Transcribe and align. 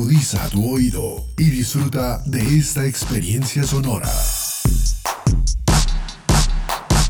Agudiza 0.00 0.48
tu 0.48 0.76
oído 0.76 1.26
y 1.36 1.50
disfruta 1.50 2.22
de 2.24 2.40
esta 2.40 2.86
experiencia 2.86 3.64
sonora. 3.64 4.08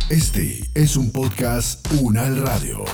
Este 0.08 0.58
es 0.74 0.96
un 0.96 1.12
podcast 1.12 1.86
Unal 2.00 2.44
Radio. 2.44 2.84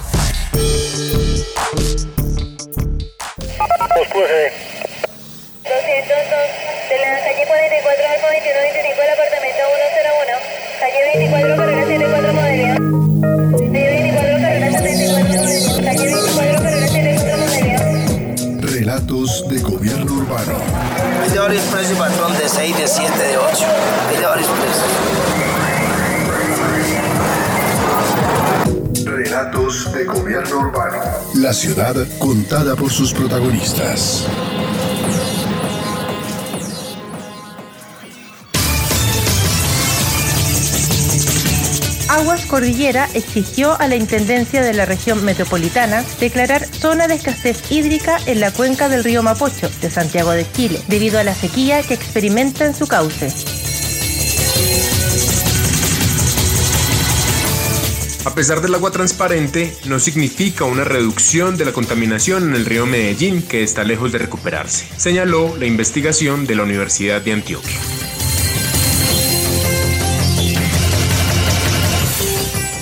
calle 7.24 7.46
44 7.46 8.04
al 8.06 8.20
2125 8.20 9.00
del 9.00 9.10
apartamento 9.16 9.62
101, 9.96 10.36
calle 10.78 11.00
24 11.16 11.56
carrera 11.56 11.86
74 11.86 12.32
Modelia. 12.34 12.76
De 19.26 19.58
gobierno 19.58 20.12
urbano. 20.12 20.52
Hay 21.20 21.30
de 21.30 21.38
varios 21.40 21.64
precios, 21.64 21.98
patrón, 21.98 22.32
de 22.38 22.48
6, 22.48 22.78
de 22.78 22.86
7, 22.86 23.18
de 23.18 23.36
8. 23.36 23.66
Hay 24.08 24.16
de 24.18 24.24
varios 24.24 24.46
precios. 24.46 24.86
Relatos 29.04 29.92
de 29.92 30.04
gobierno 30.04 30.58
urbano. 30.60 30.98
La 31.34 31.52
ciudad 31.52 31.96
contada 32.20 32.76
por 32.76 32.92
sus 32.92 33.12
protagonistas. 33.12 34.28
Aguas 42.16 42.46
Cordillera 42.46 43.10
exigió 43.12 43.78
a 43.78 43.88
la 43.88 43.94
Intendencia 43.94 44.62
de 44.62 44.72
la 44.72 44.86
región 44.86 45.22
metropolitana 45.22 46.02
declarar 46.18 46.66
zona 46.66 47.08
de 47.08 47.14
escasez 47.14 47.70
hídrica 47.70 48.16
en 48.24 48.40
la 48.40 48.50
cuenca 48.52 48.88
del 48.88 49.04
río 49.04 49.22
Mapocho 49.22 49.68
de 49.82 49.90
Santiago 49.90 50.30
de 50.30 50.50
Chile, 50.50 50.80
debido 50.88 51.18
a 51.18 51.24
la 51.24 51.34
sequía 51.34 51.82
que 51.82 51.92
experimenta 51.92 52.64
en 52.64 52.74
su 52.74 52.86
cauce. 52.86 53.28
A 58.24 58.34
pesar 58.34 58.62
del 58.62 58.74
agua 58.74 58.90
transparente, 58.90 59.76
no 59.84 60.00
significa 60.00 60.64
una 60.64 60.84
reducción 60.84 61.58
de 61.58 61.66
la 61.66 61.72
contaminación 61.72 62.48
en 62.48 62.54
el 62.54 62.64
río 62.64 62.86
Medellín 62.86 63.42
que 63.42 63.62
está 63.62 63.84
lejos 63.84 64.10
de 64.12 64.18
recuperarse, 64.18 64.86
señaló 64.96 65.54
la 65.58 65.66
investigación 65.66 66.46
de 66.46 66.56
la 66.56 66.62
Universidad 66.62 67.20
de 67.20 67.34
Antioquia. 67.34 67.78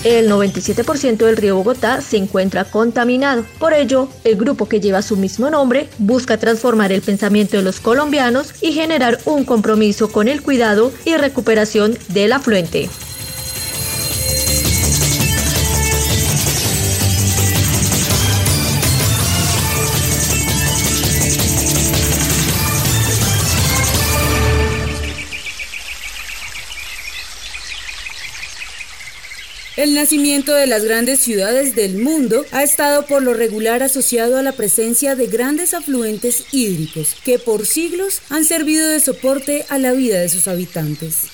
El 0.05 0.31
97% 0.31 1.17
del 1.25 1.39
río 1.39 1.57
Bogotá 1.57 2.03
se 2.03 2.19
encuentra 2.19 2.65
contaminado. 2.65 3.47
Por 3.59 3.73
ello, 3.73 4.09
el 4.25 4.37
grupo 4.37 4.69
que 4.69 4.79
lleva 4.79 5.01
su 5.01 5.17
mismo 5.17 5.49
nombre 5.49 5.89
busca 5.97 6.37
transformar 6.37 6.93
el 6.93 7.01
pensamiento 7.01 7.57
de 7.57 7.63
los 7.63 7.81
colombianos 7.81 8.53
y 8.61 8.73
generar 8.73 9.19
un 9.25 9.45
compromiso 9.45 10.13
con 10.13 10.29
el 10.29 10.43
cuidado 10.43 10.93
y 11.07 11.17
recuperación 11.17 11.97
del 12.09 12.33
afluente. 12.33 12.91
El 29.85 29.93
nacimiento 29.93 30.55
de 30.55 30.67
las 30.67 30.83
grandes 30.83 31.21
ciudades 31.21 31.75
del 31.75 31.99
mundo 31.99 32.47
ha 32.53 32.63
estado 32.63 33.05
por 33.05 33.23
lo 33.23 33.35
regular 33.35 33.83
asociado 33.83 34.39
a 34.39 34.43
la 34.43 34.53
presencia 34.53 35.15
de 35.15 35.27
grandes 35.27 35.75
afluentes 35.75 36.47
hídricos 36.53 37.15
que 37.23 37.39
por 37.39 37.67
siglos 37.67 38.23
han 38.31 38.47
servido 38.47 38.89
de 38.89 38.99
soporte 38.99 39.67
a 39.69 39.77
la 39.77 39.93
vida 39.93 40.19
de 40.21 40.31
sus 40.31 40.49
habitantes. 40.49 41.34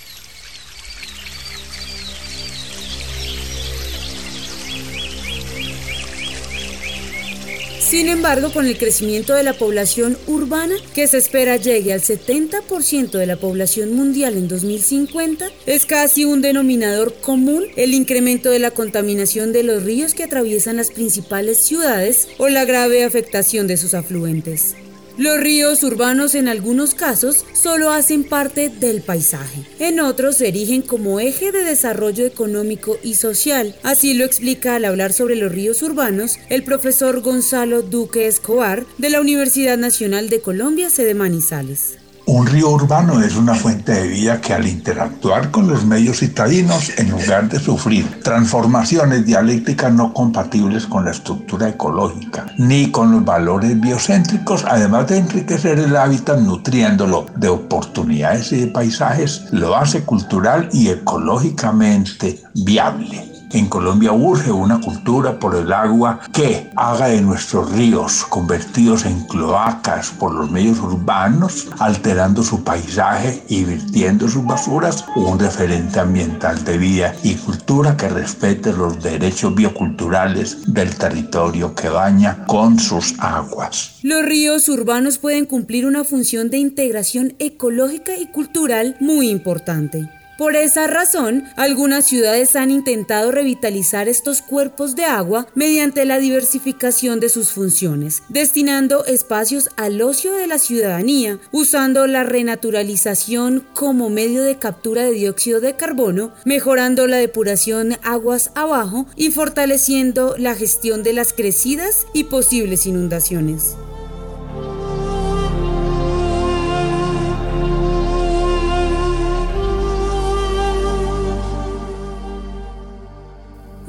Sin 7.91 8.07
embargo, 8.07 8.53
con 8.53 8.67
el 8.67 8.79
crecimiento 8.79 9.35
de 9.35 9.43
la 9.43 9.55
población 9.55 10.17
urbana, 10.29 10.77
que 10.95 11.09
se 11.09 11.19
espera 11.19 11.57
llegue 11.57 11.93
al 11.93 12.01
70% 12.01 13.11
de 13.11 13.27
la 13.27 13.35
población 13.35 13.95
mundial 13.95 14.37
en 14.37 14.47
2050, 14.47 15.51
es 15.67 15.87
casi 15.87 16.25
un 16.25 16.41
denominador 16.41 17.13
común 17.15 17.65
el 17.75 17.93
incremento 17.93 18.49
de 18.51 18.61
la 18.61 18.71
contaminación 18.71 19.53
de 19.53 19.65
los 19.65 19.83
ríos 19.83 20.15
que 20.15 20.23
atraviesan 20.23 20.77
las 20.77 20.93
principales 20.93 21.59
ciudades 21.59 22.29
o 22.39 22.49
la 22.49 22.65
grave 22.65 23.03
afectación 23.03 23.67
de 23.67 23.77
sus 23.77 23.95
afluentes. 23.95 24.77
Los 25.21 25.39
ríos 25.39 25.83
urbanos 25.83 26.35
en 26.35 26.49
algunos 26.49 26.95
casos 26.95 27.45
solo 27.53 27.91
hacen 27.91 28.25
parte 28.25 28.71
del 28.71 29.03
paisaje, 29.03 29.67
en 29.79 30.01
otros 30.01 30.37
se 30.37 30.49
erigen 30.49 30.81
como 30.81 31.21
eje 31.21 31.53
de 31.53 31.63
desarrollo 31.63 32.25
económico 32.25 32.97
y 33.03 33.17
social. 33.17 33.77
Así 33.83 34.15
lo 34.15 34.25
explica 34.25 34.77
al 34.77 34.87
hablar 34.87 35.13
sobre 35.13 35.37
los 35.37 35.53
ríos 35.53 35.83
urbanos 35.83 36.39
el 36.49 36.65
profesor 36.65 37.21
Gonzalo 37.21 37.83
Duque 37.83 38.29
Escobar 38.29 38.87
de 38.97 39.11
la 39.11 39.21
Universidad 39.21 39.77
Nacional 39.77 40.31
de 40.31 40.41
Colombia, 40.41 40.89
sede 40.89 41.13
Manizales. 41.13 42.00
Un 42.33 42.47
río 42.47 42.71
urbano 42.71 43.21
es 43.21 43.35
una 43.35 43.57
fuente 43.57 43.91
de 43.91 44.07
vida 44.07 44.41
que 44.41 44.55
al 44.55 44.65
interactuar 44.65 45.51
con 45.51 45.67
los 45.67 45.85
medios 45.85 46.21
citadinos, 46.21 46.97
en 46.97 47.11
lugar 47.11 47.49
de 47.49 47.59
sufrir 47.59 48.21
transformaciones 48.23 49.27
dialécticas 49.27 49.93
no 49.93 50.15
compatibles 50.15 50.87
con 50.87 51.05
la 51.05 51.11
estructura 51.11 51.71
ecológica, 51.71 52.47
ni 52.57 52.93
con 52.93 53.11
los 53.11 53.25
valores 53.25 53.81
biocéntricos, 53.81 54.65
además 54.65 55.09
de 55.09 55.19
enriquecer 55.19 55.81
el 55.81 55.97
hábitat 55.97 56.39
nutriéndolo 56.39 57.27
de 57.35 57.49
oportunidades 57.49 58.53
y 58.53 58.61
de 58.61 58.67
paisajes, 58.69 59.47
lo 59.51 59.75
hace 59.75 60.05
cultural 60.05 60.69
y 60.73 60.91
ecológicamente 60.91 62.45
viable. 62.55 63.30
En 63.53 63.67
Colombia 63.67 64.13
urge 64.13 64.53
una 64.53 64.81
cultura 64.81 65.41
por 65.41 65.57
el 65.57 65.73
agua 65.73 66.21
que 66.33 66.71
haga 66.77 67.09
de 67.09 67.21
nuestros 67.21 67.73
ríos 67.73 68.25
convertidos 68.25 69.05
en 69.05 69.25
cloacas 69.27 70.11
por 70.11 70.33
los 70.33 70.51
medios 70.53 70.79
urbanos, 70.79 71.67
alterando 71.81 72.45
su 72.45 72.63
paisaje 72.63 73.43
y 73.49 73.65
virtiendo 73.65 74.29
sus 74.29 74.45
basuras, 74.45 75.05
un 75.17 75.39
referente 75.39 75.99
ambiental 75.99 76.63
de 76.63 76.79
vida 76.79 77.17
y 77.25 77.35
cultura 77.35 77.97
que 77.97 78.09
respete 78.09 78.73
los 78.73 79.03
derechos 79.03 79.53
bioculturales 79.53 80.73
del 80.73 80.95
territorio 80.97 81.75
que 81.75 81.89
baña 81.89 82.47
con 82.47 82.79
sus 82.79 83.15
aguas. 83.19 83.99
Los 84.03 84.25
ríos 84.25 84.69
urbanos 84.69 85.19
pueden 85.19 85.45
cumplir 85.45 85.87
una 85.87 86.05
función 86.05 86.51
de 86.51 86.59
integración 86.59 87.35
ecológica 87.41 88.17
y 88.17 88.27
cultural 88.27 88.97
muy 89.01 89.29
importante. 89.29 90.20
Por 90.41 90.57
esa 90.57 90.87
razón, 90.87 91.45
algunas 91.57 92.07
ciudades 92.07 92.57
han 92.57 92.71
intentado 92.71 93.31
revitalizar 93.31 94.09
estos 94.09 94.41
cuerpos 94.41 94.97
de 94.97 95.05
agua 95.05 95.47
mediante 95.55 96.07
la 96.07 96.19
diversificación 96.19 97.21
de 97.21 97.29
sus 97.29 97.53
funciones, 97.53 98.23
destinando 98.31 99.05
espacios 99.05 99.69
al 99.77 100.01
ocio 100.01 100.33
de 100.33 100.47
la 100.47 100.59
ciudadanía, 100.59 101.39
usando 101.53 102.07
la 102.07 102.23
renaturalización 102.23 103.67
como 103.75 104.09
medio 104.09 104.43
de 104.43 104.57
captura 104.57 105.03
de 105.03 105.11
dióxido 105.11 105.61
de 105.61 105.77
carbono, 105.77 106.33
mejorando 106.47 107.07
la 107.07 107.19
depuración 107.19 107.99
aguas 108.03 108.51
abajo 108.55 109.05
y 109.17 109.33
fortaleciendo 109.33 110.37
la 110.39 110.55
gestión 110.55 111.03
de 111.03 111.13
las 111.13 111.35
crecidas 111.35 112.07
y 112.15 112.25
posibles 112.25 112.87
inundaciones. 112.87 113.77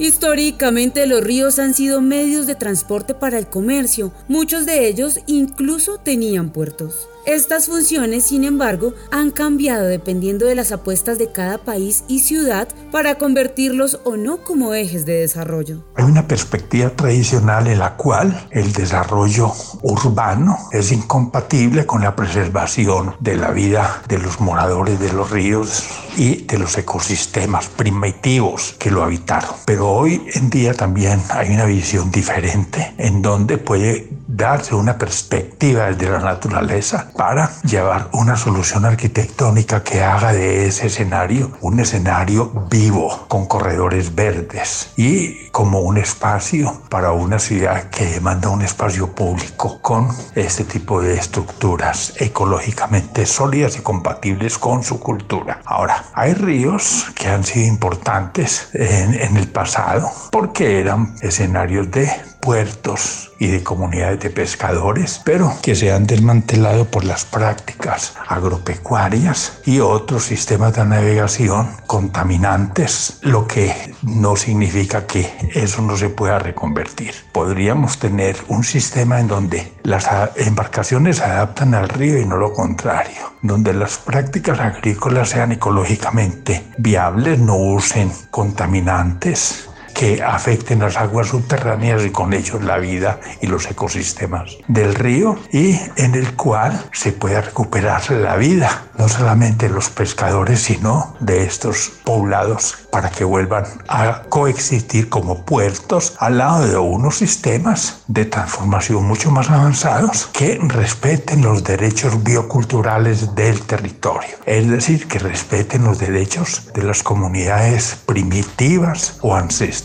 Históricamente 0.02 1.06
los 1.06 1.22
ríos 1.22 1.60
han 1.60 1.74
sido 1.74 2.00
medios 2.00 2.48
de 2.48 2.56
transporte 2.56 3.14
para 3.14 3.38
el 3.38 3.46
comercio, 3.46 4.12
muchos 4.26 4.66
de 4.66 4.88
ellos 4.88 5.20
incluso 5.28 5.98
tenían 5.98 6.50
puertos. 6.50 7.08
Estas 7.24 7.66
funciones, 7.66 8.26
sin 8.26 8.42
embargo, 8.42 8.94
han 9.12 9.30
cambiado 9.30 9.86
dependiendo 9.86 10.44
de 10.44 10.56
las 10.56 10.72
apuestas 10.72 11.18
de 11.18 11.30
cada 11.30 11.58
país 11.58 12.02
y 12.08 12.18
ciudad 12.18 12.66
para 12.90 13.14
convertirlos 13.14 14.00
o 14.02 14.16
no 14.16 14.38
como 14.38 14.74
ejes 14.74 15.06
de 15.06 15.20
desarrollo. 15.20 15.84
Hay 15.94 16.04
una 16.04 16.26
perspectiva 16.26 16.90
tradicional 16.90 17.68
en 17.68 17.78
la 17.78 17.96
cual 17.96 18.48
el 18.50 18.72
desarrollo 18.72 19.52
urbano 19.82 20.58
es 20.72 20.90
incompatible 20.90 21.86
con 21.86 22.02
la 22.02 22.16
preservación 22.16 23.14
de 23.20 23.36
la 23.36 23.52
vida 23.52 24.02
de 24.08 24.18
los 24.18 24.40
moradores 24.40 24.98
de 24.98 25.12
los 25.12 25.30
ríos 25.30 25.84
y 26.16 26.42
de 26.42 26.58
los 26.58 26.76
ecosistemas 26.76 27.68
primitivos 27.68 28.74
que 28.80 28.90
lo 28.90 29.04
habitaron. 29.04 29.50
Pero 29.64 29.88
hoy 29.88 30.26
en 30.34 30.50
día 30.50 30.74
también 30.74 31.22
hay 31.30 31.54
una 31.54 31.66
visión 31.66 32.10
diferente 32.10 32.94
en 32.98 33.22
donde 33.22 33.58
puede 33.58 34.08
darse 34.26 34.74
una 34.74 34.98
perspectiva 34.98 35.86
desde 35.86 36.10
la 36.10 36.18
naturaleza 36.18 37.11
para 37.16 37.50
llevar 37.62 38.08
una 38.12 38.36
solución 38.36 38.84
arquitectónica 38.84 39.82
que 39.82 40.02
haga 40.02 40.32
de 40.32 40.66
ese 40.66 40.86
escenario 40.86 41.52
un 41.60 41.80
escenario 41.80 42.50
vivo, 42.70 43.26
con 43.28 43.46
corredores 43.46 44.14
verdes. 44.14 44.90
Y 44.96 45.41
como 45.52 45.80
un 45.80 45.98
espacio 45.98 46.82
para 46.88 47.12
una 47.12 47.38
ciudad 47.38 47.90
que 47.90 48.06
demanda 48.06 48.48
un 48.48 48.62
espacio 48.62 49.14
público 49.14 49.78
con 49.80 50.08
este 50.34 50.64
tipo 50.64 51.00
de 51.00 51.14
estructuras 51.14 52.14
ecológicamente 52.18 53.26
sólidas 53.26 53.76
y 53.76 53.80
compatibles 53.80 54.58
con 54.58 54.82
su 54.82 54.98
cultura. 54.98 55.60
Ahora, 55.64 56.06
hay 56.14 56.32
ríos 56.32 57.06
que 57.14 57.28
han 57.28 57.44
sido 57.44 57.66
importantes 57.66 58.70
en, 58.72 59.14
en 59.14 59.36
el 59.36 59.48
pasado 59.48 60.10
porque 60.30 60.80
eran 60.80 61.14
escenarios 61.20 61.90
de 61.90 62.10
puertos 62.42 63.30
y 63.38 63.46
de 63.46 63.62
comunidades 63.62 64.18
de 64.18 64.30
pescadores, 64.30 65.20
pero 65.24 65.54
que 65.62 65.76
se 65.76 65.92
han 65.92 66.08
desmantelado 66.08 66.86
por 66.86 67.04
las 67.04 67.24
prácticas 67.24 68.14
agropecuarias 68.26 69.60
y 69.64 69.78
otros 69.78 70.24
sistemas 70.24 70.74
de 70.74 70.84
navegación 70.84 71.68
contaminantes, 71.86 73.18
lo 73.20 73.46
que 73.46 73.94
no 74.02 74.34
significa 74.34 75.06
que 75.06 75.30
eso 75.54 75.82
no 75.82 75.96
se 75.96 76.08
pueda 76.08 76.38
reconvertir. 76.38 77.14
Podríamos 77.32 77.98
tener 77.98 78.36
un 78.48 78.64
sistema 78.64 79.20
en 79.20 79.28
donde 79.28 79.72
las 79.82 80.08
embarcaciones 80.36 81.18
se 81.18 81.24
adaptan 81.24 81.74
al 81.74 81.88
río 81.88 82.20
y 82.20 82.26
no 82.26 82.36
lo 82.36 82.52
contrario, 82.52 83.32
donde 83.42 83.72
las 83.72 83.98
prácticas 83.98 84.60
agrícolas 84.60 85.30
sean 85.30 85.52
ecológicamente 85.52 86.64
viables, 86.78 87.38
no 87.38 87.56
usen 87.56 88.12
contaminantes 88.30 89.68
que 89.94 90.22
afecten 90.22 90.80
las 90.80 90.96
aguas 90.96 91.28
subterráneas 91.28 92.04
y 92.04 92.10
con 92.10 92.32
ellos 92.32 92.62
la 92.62 92.78
vida 92.78 93.20
y 93.40 93.46
los 93.46 93.70
ecosistemas 93.70 94.56
del 94.68 94.94
río 94.94 95.38
y 95.52 95.78
en 95.96 96.14
el 96.14 96.34
cual 96.34 96.84
se 96.92 97.12
pueda 97.12 97.40
recuperar 97.40 98.10
la 98.10 98.36
vida, 98.36 98.86
no 98.98 99.08
solamente 99.08 99.68
de 99.68 99.74
los 99.74 99.90
pescadores, 99.90 100.62
sino 100.62 101.14
de 101.20 101.44
estos 101.44 101.92
poblados 102.04 102.76
para 102.90 103.10
que 103.10 103.24
vuelvan 103.24 103.64
a 103.88 104.22
coexistir 104.28 105.08
como 105.08 105.44
puertos 105.44 106.14
al 106.18 106.38
lado 106.38 106.66
de 106.66 106.76
unos 106.76 107.16
sistemas 107.18 108.02
de 108.06 108.24
transformación 108.24 109.04
mucho 109.04 109.30
más 109.30 109.50
avanzados 109.50 110.26
que 110.32 110.58
respeten 110.62 111.42
los 111.42 111.64
derechos 111.64 112.22
bioculturales 112.22 113.34
del 113.34 113.60
territorio, 113.62 114.36
es 114.46 114.68
decir, 114.68 115.08
que 115.08 115.18
respeten 115.18 115.84
los 115.84 115.98
derechos 115.98 116.70
de 116.74 116.82
las 116.82 117.02
comunidades 117.02 117.96
primitivas 118.06 119.18
o 119.20 119.34
ancestrales 119.34 119.81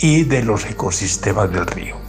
y 0.00 0.24
de 0.24 0.42
los 0.42 0.64
ecosistemas 0.66 1.52
del 1.52 1.66
río. 1.66 2.07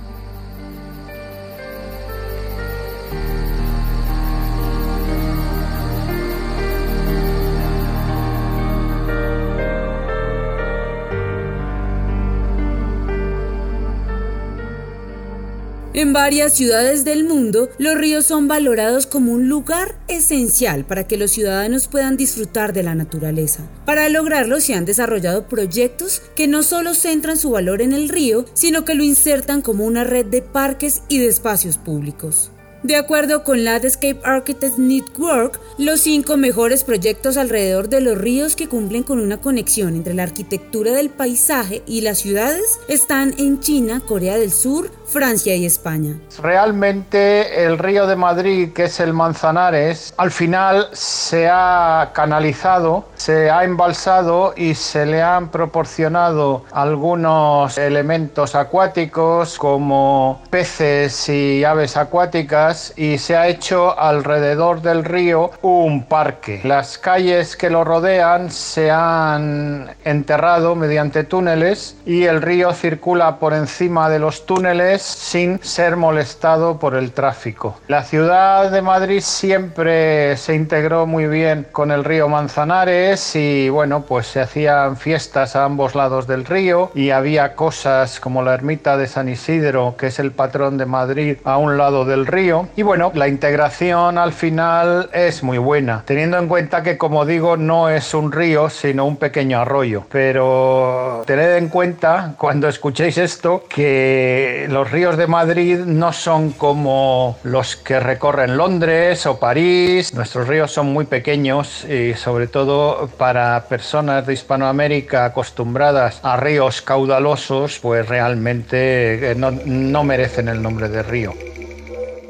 En 16.00 16.14
varias 16.14 16.54
ciudades 16.54 17.04
del 17.04 17.26
mundo, 17.26 17.68
los 17.78 17.98
ríos 17.98 18.24
son 18.24 18.48
valorados 18.48 19.06
como 19.06 19.34
un 19.34 19.50
lugar 19.50 19.96
esencial 20.08 20.86
para 20.86 21.06
que 21.06 21.18
los 21.18 21.32
ciudadanos 21.32 21.90
puedan 21.90 22.16
disfrutar 22.16 22.72
de 22.72 22.84
la 22.84 22.96
naturaleza. 22.96 23.70
Para 23.86 24.08
lograrlo 24.08 24.62
se 24.62 24.76
han 24.76 24.86
desarrollado 24.86 25.50
proyectos 25.50 26.22
que 26.38 26.48
no 26.48 26.64
solo 26.64 26.94
centran 26.94 27.36
su 27.36 27.50
valor 27.50 27.82
en 27.82 27.92
el 27.92 28.08
río, 28.08 28.46
sino 28.54 28.86
que 28.86 28.96
lo 28.96 29.04
insertan 29.04 29.62
como 29.62 29.84
una 29.84 30.06
red 30.06 30.26
de 30.26 30.42
parques 30.42 31.02
y 31.10 31.18
de 31.18 31.28
espacios 31.28 31.78
públicos. 31.78 32.50
De 32.82 32.96
acuerdo 32.96 33.44
con 33.44 33.66
Landscape 33.66 34.22
Architects 34.24 34.80
Network, 34.80 35.60
los 35.78 36.00
cinco 36.00 36.38
mejores 36.38 36.86
proyectos 36.86 37.36
alrededor 37.36 37.90
de 37.90 38.00
los 38.00 38.18
ríos 38.18 38.56
que 38.56 38.70
cumplen 38.70 39.04
con 39.04 39.20
una 39.20 39.42
conexión 39.42 39.96
entre 39.96 40.14
la 40.14 40.24
arquitectura 40.24 40.94
del 40.94 41.10
paisaje 41.10 41.84
y 41.86 42.00
las 42.02 42.20
ciudades 42.20 42.80
están 42.88 43.34
en 43.38 43.60
China, 43.60 44.02
Corea 44.08 44.38
del 44.38 44.54
Sur, 44.54 44.92
Francia 45.08 45.58
y 45.58 45.66
España. 45.66 46.18
Realmente 46.42 47.66
el 47.66 47.78
río 47.80 48.08
de 48.08 48.16
Madrid, 48.16 48.72
que 48.72 48.86
es 48.86 49.00
el 49.02 49.12
Manzanares, 49.12 50.14
al 50.16 50.32
final 50.32 50.88
se 50.94 51.50
ha 51.50 52.12
canalizado, 52.14 53.06
se 53.16 53.50
ha 53.50 53.66
embalsado 53.66 54.54
y 54.56 54.74
se 54.74 55.06
le 55.06 55.22
han 55.22 55.50
proporcionado 55.50 56.64
algunos 56.72 57.78
elementos 57.78 58.56
acuáticos 58.56 59.58
como 59.58 60.42
peces 60.50 61.28
y 61.28 61.66
aves 61.66 61.98
acuáticas 61.98 62.69
y 62.96 63.18
se 63.18 63.36
ha 63.36 63.48
hecho 63.48 64.00
alrededor 64.00 64.82
del 64.82 65.04
río 65.04 65.52
un 65.62 66.04
parque. 66.06 66.62
Las 66.64 66.98
calles 66.98 67.56
que 67.56 67.70
lo 67.70 67.84
rodean 67.84 68.52
se 68.52 68.92
han 68.92 69.90
enterrado 70.04 70.76
mediante 70.76 71.24
túneles 71.24 71.96
y 72.06 72.26
el 72.26 72.42
río 72.42 72.74
circula 72.74 73.38
por 73.38 73.54
encima 73.54 74.10
de 74.10 74.20
los 74.20 74.46
túneles 74.46 75.02
sin 75.02 75.60
ser 75.64 75.96
molestado 75.96 76.80
por 76.80 76.96
el 76.96 77.12
tráfico. 77.12 77.80
La 77.88 78.04
ciudad 78.04 78.72
de 78.72 78.82
Madrid 78.82 79.22
siempre 79.22 80.38
se 80.38 80.56
integró 80.56 81.06
muy 81.06 81.28
bien 81.28 81.68
con 81.72 81.92
el 81.92 82.04
río 82.04 82.28
Manzanares 82.28 83.36
y 83.36 83.70
bueno, 83.70 84.02
pues 84.02 84.28
se 84.28 84.42
hacían 84.42 84.98
fiestas 84.98 85.56
a 85.56 85.64
ambos 85.64 85.96
lados 85.96 86.28
del 86.28 86.46
río 86.46 86.92
y 86.94 87.10
había 87.10 87.56
cosas 87.56 88.20
como 88.20 88.44
la 88.44 88.54
ermita 88.54 88.98
de 88.98 89.08
San 89.08 89.30
Isidro, 89.30 89.96
que 89.98 90.08
es 90.08 90.20
el 90.20 90.32
patrón 90.32 90.78
de 90.78 90.86
Madrid, 90.86 91.38
a 91.44 91.58
un 91.58 91.78
lado 91.78 92.06
del 92.06 92.26
río. 92.26 92.59
Y 92.76 92.82
bueno, 92.82 93.12
la 93.16 93.28
integración 93.28 94.18
al 94.18 94.34
final 94.34 95.10
es 95.14 95.44
muy 95.44 95.58
buena, 95.58 96.04
teniendo 96.06 96.38
en 96.38 96.48
cuenta 96.48 96.84
que 96.84 96.98
como 96.98 97.26
digo, 97.26 97.58
no 97.58 97.90
es 97.90 98.14
un 98.14 98.32
río, 98.32 98.70
sino 98.70 99.06
un 99.06 99.18
pequeño 99.18 99.60
arroyo. 99.60 100.04
Pero 100.12 101.24
tened 101.26 101.58
en 101.58 101.70
cuenta 101.70 102.34
cuando 102.38 102.68
escuchéis 102.68 103.18
esto 103.18 103.64
que 103.70 104.68
los 104.70 104.92
ríos 104.92 105.18
de 105.18 105.28
Madrid 105.28 105.80
no 105.80 106.14
son 106.14 106.52
como 106.52 107.38
los 107.44 107.76
que 107.76 108.00
recorren 108.00 108.58
Londres 108.58 109.26
o 109.26 109.40
París. 109.40 110.14
Nuestros 110.14 110.48
ríos 110.48 110.72
son 110.72 110.92
muy 110.94 111.06
pequeños 111.06 111.86
y 111.86 112.14
sobre 112.16 112.48
todo 112.48 113.10
para 113.18 113.66
personas 113.70 114.26
de 114.26 114.34
Hispanoamérica 114.34 115.26
acostumbradas 115.26 116.20
a 116.24 116.38
ríos 116.38 116.82
caudalosos, 116.82 117.80
pues 117.80 118.08
realmente 118.08 119.32
eh, 119.32 119.36
no, 119.36 119.52
no 119.52 120.04
merecen 120.04 120.48
el 120.48 120.62
nombre 120.62 120.90
de 120.90 121.04
río. 121.04 121.34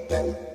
Thank 0.09 0.39
you. 0.39 0.48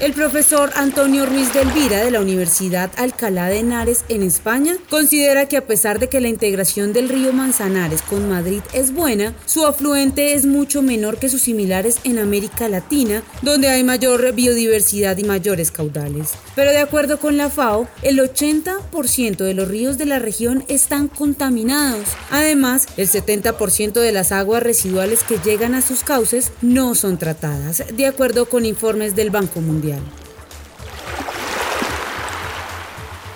El 0.00 0.14
profesor 0.14 0.70
Antonio 0.76 1.26
Ruiz 1.26 1.52
de 1.52 1.60
Elvira 1.60 2.02
de 2.02 2.10
la 2.10 2.22
Universidad 2.22 2.90
Alcalá 2.96 3.48
de 3.48 3.58
Henares 3.58 4.06
en 4.08 4.22
España 4.22 4.78
considera 4.88 5.44
que 5.44 5.58
a 5.58 5.66
pesar 5.66 5.98
de 5.98 6.08
que 6.08 6.22
la 6.22 6.28
integración 6.28 6.94
del 6.94 7.10
río 7.10 7.34
Manzanares 7.34 8.00
con 8.00 8.26
Madrid 8.26 8.62
es 8.72 8.94
buena, 8.94 9.34
su 9.44 9.66
afluente 9.66 10.32
es 10.32 10.46
mucho 10.46 10.80
menor 10.80 11.18
que 11.18 11.28
sus 11.28 11.42
similares 11.42 11.98
en 12.04 12.18
América 12.18 12.66
Latina, 12.70 13.22
donde 13.42 13.68
hay 13.68 13.84
mayor 13.84 14.32
biodiversidad 14.32 15.18
y 15.18 15.24
mayores 15.24 15.70
caudales. 15.70 16.30
Pero 16.56 16.70
de 16.70 16.78
acuerdo 16.78 17.20
con 17.20 17.36
la 17.36 17.50
FAO, 17.50 17.86
el 18.00 18.20
80% 18.20 19.36
de 19.36 19.52
los 19.52 19.68
ríos 19.68 19.98
de 19.98 20.06
la 20.06 20.18
región 20.18 20.64
están 20.68 21.08
contaminados. 21.08 22.08
Además, 22.30 22.86
el 22.96 23.06
70% 23.06 24.00
de 24.00 24.12
las 24.12 24.32
aguas 24.32 24.62
residuales 24.62 25.24
que 25.24 25.36
llegan 25.44 25.74
a 25.74 25.82
sus 25.82 26.04
cauces 26.04 26.52
no 26.62 26.94
son 26.94 27.18
tratadas, 27.18 27.84
de 27.94 28.06
acuerdo 28.06 28.48
con 28.48 28.64
informes 28.64 29.14
del 29.14 29.28
Banco 29.28 29.60
Mundial. 29.60 29.89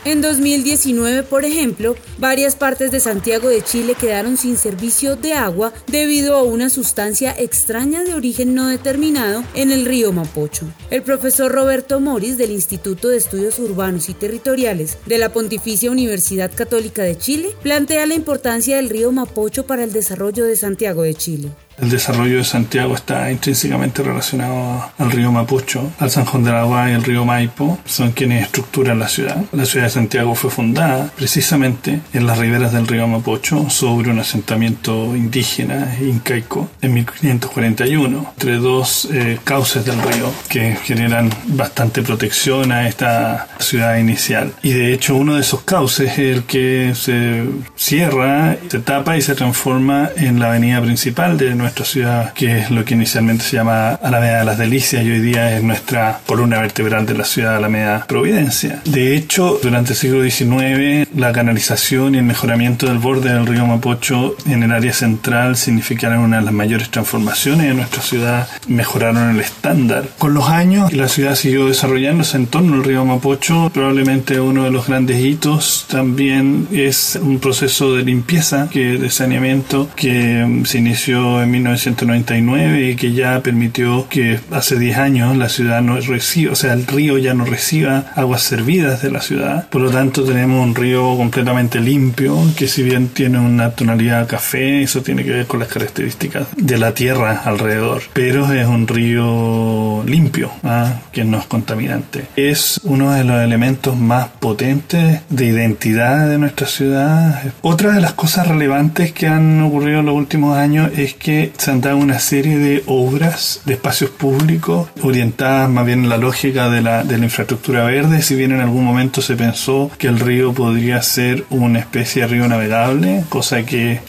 En 0.04 0.20
2019, 0.20 1.22
por 1.22 1.46
ejemplo, 1.46 1.96
varias 2.18 2.56
partes 2.56 2.90
de 2.90 3.00
Santiago 3.00 3.48
de 3.48 3.62
Chile 3.62 3.94
quedaron 3.98 4.36
sin 4.36 4.58
servicio 4.58 5.16
de 5.16 5.32
agua 5.32 5.72
debido 5.86 6.36
a 6.36 6.42
una 6.42 6.68
sustancia 6.68 7.34
extraña 7.38 8.04
de 8.04 8.12
origen 8.12 8.54
no 8.54 8.68
determinado 8.68 9.42
en 9.54 9.72
el 9.72 9.86
río 9.86 10.12
Mapocho. 10.12 10.66
El 10.90 11.02
profesor 11.02 11.50
Roberto 11.50 12.00
Moris 12.00 12.36
del 12.36 12.50
Instituto 12.50 13.08
de 13.08 13.16
Estudios 13.16 13.58
Urbanos 13.58 14.10
y 14.10 14.14
Territoriales 14.14 14.98
de 15.06 15.16
la 15.16 15.32
Pontificia 15.32 15.90
Universidad 15.90 16.52
Católica 16.54 17.02
de 17.02 17.16
Chile 17.16 17.56
plantea 17.62 18.04
la 18.04 18.14
importancia 18.14 18.76
del 18.76 18.90
río 18.90 19.10
Mapocho 19.10 19.66
para 19.66 19.84
el 19.84 19.92
desarrollo 19.94 20.44
de 20.44 20.56
Santiago 20.56 21.02
de 21.02 21.14
Chile. 21.14 21.48
El 21.80 21.90
desarrollo 21.90 22.38
de 22.38 22.44
Santiago 22.44 22.94
está 22.94 23.30
intrínsecamente 23.30 24.02
relacionado 24.02 24.90
al 24.98 25.10
río 25.10 25.32
Mapocho, 25.32 25.92
al 25.98 26.10
San 26.10 26.24
Juan 26.24 26.44
de 26.44 26.52
la 26.52 26.64
y 26.90 26.92
el 26.92 27.04
río 27.04 27.24
Maipo, 27.24 27.78
son 27.84 28.12
quienes 28.12 28.44
estructuran 28.44 28.98
la 28.98 29.08
ciudad. 29.08 29.44
La 29.52 29.64
ciudad 29.64 29.86
de 29.86 29.90
Santiago 29.90 30.34
fue 30.34 30.50
fundada 30.50 31.10
precisamente 31.16 32.00
en 32.12 32.26
las 32.26 32.38
riberas 32.38 32.72
del 32.72 32.86
río 32.86 33.06
Mapocho 33.06 33.68
sobre 33.70 34.10
un 34.10 34.18
asentamiento 34.18 35.14
indígena 35.16 35.96
incaico 36.00 36.68
en 36.80 36.94
1541, 36.94 38.32
entre 38.36 38.56
dos 38.56 39.08
eh, 39.12 39.38
cauces 39.44 39.84
del 39.84 40.00
río 40.00 40.32
que 40.48 40.76
generan 40.76 41.30
bastante 41.46 42.02
protección 42.02 42.72
a 42.72 42.88
esta 42.88 43.48
ciudad 43.58 43.96
inicial. 43.96 44.52
Y 44.62 44.72
de 44.72 44.92
hecho 44.92 45.16
uno 45.16 45.34
de 45.34 45.40
esos 45.40 45.62
cauces 45.62 46.12
es 46.12 46.18
el 46.18 46.44
que 46.44 46.92
se 46.94 47.44
cierra, 47.76 48.56
se 48.68 48.78
tapa 48.80 49.16
y 49.16 49.22
se 49.22 49.34
transforma 49.34 50.10
en 50.16 50.38
la 50.38 50.46
avenida 50.46 50.80
principal 50.80 51.36
de 51.36 51.54
nuestra 51.64 51.86
ciudad, 51.86 52.34
que 52.34 52.58
es 52.58 52.70
lo 52.70 52.84
que 52.84 52.92
inicialmente 52.92 53.42
se 53.42 53.56
llama 53.56 53.94
Alameda 53.94 54.40
de 54.40 54.44
las 54.44 54.58
Delicias 54.58 55.02
y 55.02 55.10
hoy 55.10 55.20
día 55.20 55.56
es 55.56 55.62
nuestra 55.62 56.20
columna 56.26 56.60
vertebral 56.60 57.06
de 57.06 57.14
la 57.14 57.24
ciudad 57.24 57.52
de 57.52 57.56
Alameda 57.56 58.04
Providencia. 58.06 58.82
De 58.84 59.16
hecho, 59.16 59.58
durante 59.62 59.92
el 59.92 59.96
siglo 59.96 60.22
XIX, 60.22 61.08
la 61.16 61.32
canalización 61.32 62.14
y 62.14 62.18
el 62.18 62.24
mejoramiento 62.24 62.86
del 62.86 62.98
borde 62.98 63.32
del 63.32 63.46
río 63.46 63.66
Mapocho 63.66 64.36
en 64.46 64.62
el 64.62 64.72
área 64.72 64.92
central 64.92 65.56
significaron 65.56 66.18
una 66.18 66.40
de 66.40 66.44
las 66.44 66.52
mayores 66.52 66.90
transformaciones 66.90 67.68
de 67.68 67.74
nuestra 67.74 68.02
ciudad, 68.02 68.46
mejoraron 68.68 69.30
el 69.30 69.40
estándar. 69.40 70.04
Con 70.18 70.34
los 70.34 70.50
años, 70.50 70.92
la 70.92 71.08
ciudad 71.08 71.34
siguió 71.34 71.66
desarrollándose 71.66 72.36
en 72.36 72.46
torno 72.46 72.74
al 72.74 72.84
río 72.84 73.06
Mapocho, 73.06 73.70
probablemente 73.72 74.38
uno 74.38 74.64
de 74.64 74.70
los 74.70 74.86
grandes 74.86 75.18
hitos 75.24 75.86
también 75.88 76.68
es 76.72 77.18
un 77.20 77.38
proceso 77.38 77.94
de 77.94 78.02
limpieza, 78.02 78.68
que, 78.70 78.98
de 78.98 79.08
saneamiento, 79.08 79.88
que 79.96 80.62
se 80.66 80.78
inició 80.78 81.42
en 81.42 81.53
1999 81.54 82.90
y 82.90 82.96
que 82.96 83.12
ya 83.12 83.40
permitió 83.42 84.08
que 84.08 84.40
hace 84.50 84.78
10 84.78 84.98
años 84.98 85.36
la 85.36 85.48
ciudad 85.48 85.82
no 85.82 86.00
reciba, 86.00 86.52
o 86.52 86.56
sea, 86.56 86.72
el 86.72 86.86
río 86.86 87.18
ya 87.18 87.34
no 87.34 87.44
reciba 87.44 88.12
aguas 88.14 88.42
servidas 88.42 89.02
de 89.02 89.10
la 89.10 89.20
ciudad. 89.20 89.68
Por 89.68 89.82
lo 89.82 89.90
tanto, 89.90 90.24
tenemos 90.24 90.64
un 90.64 90.74
río 90.74 91.16
completamente 91.16 91.80
limpio, 91.80 92.36
que 92.56 92.66
si 92.66 92.82
bien 92.82 93.08
tiene 93.08 93.38
una 93.38 93.70
tonalidad 93.70 94.26
café, 94.26 94.82
eso 94.82 95.02
tiene 95.02 95.24
que 95.24 95.30
ver 95.30 95.46
con 95.46 95.60
las 95.60 95.68
características 95.68 96.48
de 96.56 96.78
la 96.78 96.92
tierra 96.94 97.42
alrededor, 97.44 98.02
pero 98.12 98.52
es 98.52 98.66
un 98.66 98.86
río 98.86 100.02
limpio, 100.06 100.50
¿ah? 100.62 101.00
que 101.12 101.24
no 101.24 101.38
es 101.38 101.46
contaminante. 101.46 102.26
Es 102.36 102.80
uno 102.84 103.12
de 103.12 103.24
los 103.24 103.40
elementos 103.42 103.96
más 103.96 104.28
potentes 104.40 105.20
de 105.28 105.46
identidad 105.46 106.28
de 106.28 106.38
nuestra 106.38 106.66
ciudad. 106.66 107.42
Otra 107.62 107.92
de 107.92 108.00
las 108.00 108.14
cosas 108.14 108.48
relevantes 108.48 109.12
que 109.12 109.26
han 109.26 109.62
ocurrido 109.62 110.00
en 110.00 110.06
los 110.06 110.14
últimos 110.14 110.56
años 110.56 110.90
es 110.96 111.14
que 111.14 111.43
se 111.56 111.70
han 111.70 111.80
dado 111.80 111.96
una 111.96 112.18
serie 112.18 112.58
de 112.58 112.82
obras 112.86 113.62
de 113.64 113.74
espacios 113.74 114.10
públicos 114.10 114.88
orientadas 115.02 115.68
más 115.70 115.86
bien 115.86 116.04
en 116.04 116.08
la 116.08 116.16
lógica 116.16 116.70
de 116.70 116.80
la, 116.82 117.04
de 117.04 117.18
la 117.18 117.24
infraestructura 117.24 117.84
verde, 117.84 118.22
si 118.22 118.34
bien 118.34 118.52
en 118.52 118.60
algún 118.60 118.84
momento 118.84 119.22
se 119.22 119.36
pensó 119.36 119.90
que 119.98 120.08
el 120.08 120.20
río 120.20 120.52
podría 120.52 121.02
ser 121.02 121.44
una 121.50 121.78
especie 121.78 122.22
de 122.22 122.28
río 122.28 122.48
navegable, 122.48 123.24
cosa 123.28 123.64
que 123.64 124.00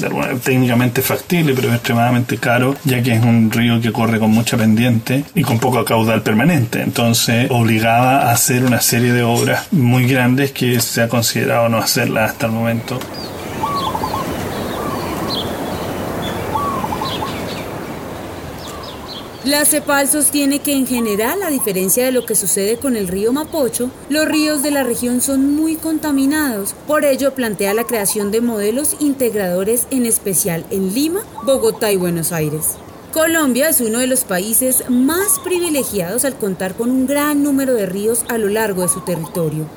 técnicamente 0.43 1.01
factible, 1.01 1.53
pero 1.53 1.73
extremadamente 1.73 2.37
caro, 2.37 2.75
ya 2.83 3.01
que 3.01 3.13
es 3.13 3.23
un 3.23 3.51
río 3.51 3.81
que 3.81 3.91
corre 3.91 4.19
con 4.19 4.31
mucha 4.31 4.57
pendiente 4.57 5.23
y 5.33 5.41
con 5.43 5.59
poco 5.59 5.83
caudal 5.85 6.21
permanente. 6.21 6.81
Entonces 6.81 7.47
obligaba 7.49 8.23
a 8.23 8.31
hacer 8.31 8.63
una 8.63 8.81
serie 8.81 9.13
de 9.13 9.23
obras 9.23 9.67
muy 9.71 10.07
grandes 10.07 10.51
que 10.51 10.79
se 10.79 11.01
ha 11.01 11.09
considerado 11.09 11.69
no 11.69 11.77
hacerlas 11.77 12.31
hasta 12.31 12.47
el 12.47 12.51
momento. 12.51 12.99
La 19.45 19.63
CEPAL 19.63 20.07
sostiene 20.07 20.57
que 20.57 20.73
en 20.73 20.87
general, 20.87 21.43
a 21.43 21.51
diferencia 21.51 22.03
de 22.03 22.11
lo 22.11 22.25
que 22.25 22.33
sucede 22.33 22.77
con 22.77 22.95
el 22.95 23.07
río 23.07 23.31
Mapocho, 23.31 23.91
los 24.09 24.25
ríos 24.27 24.63
de 24.63 24.71
la 24.71 24.83
región 24.83 25.21
son 25.21 25.55
muy 25.55 25.75
contaminados. 25.75 26.73
Por 26.87 27.05
ello, 27.05 27.35
plantea 27.35 27.75
la 27.75 27.83
creación 27.83 28.31
de 28.31 28.41
modelos 28.41 28.95
integradores, 28.99 29.85
en 29.91 30.07
especial 30.07 30.65
en 30.71 30.95
Lima, 30.95 31.19
Bogotá 31.43 31.91
y 31.91 31.95
Buenos 31.95 32.31
Aires. 32.31 32.71
Colombia 33.13 33.69
es 33.69 33.81
uno 33.81 33.99
de 33.99 34.07
los 34.07 34.23
países 34.23 34.89
más 34.89 35.37
privilegiados 35.43 36.25
al 36.25 36.39
contar 36.39 36.73
con 36.73 36.89
un 36.89 37.05
gran 37.05 37.43
número 37.43 37.75
de 37.75 37.85
ríos 37.85 38.25
a 38.27 38.39
lo 38.39 38.49
largo 38.49 38.81
de 38.81 38.89
su 38.89 39.01
territorio. 39.01 39.67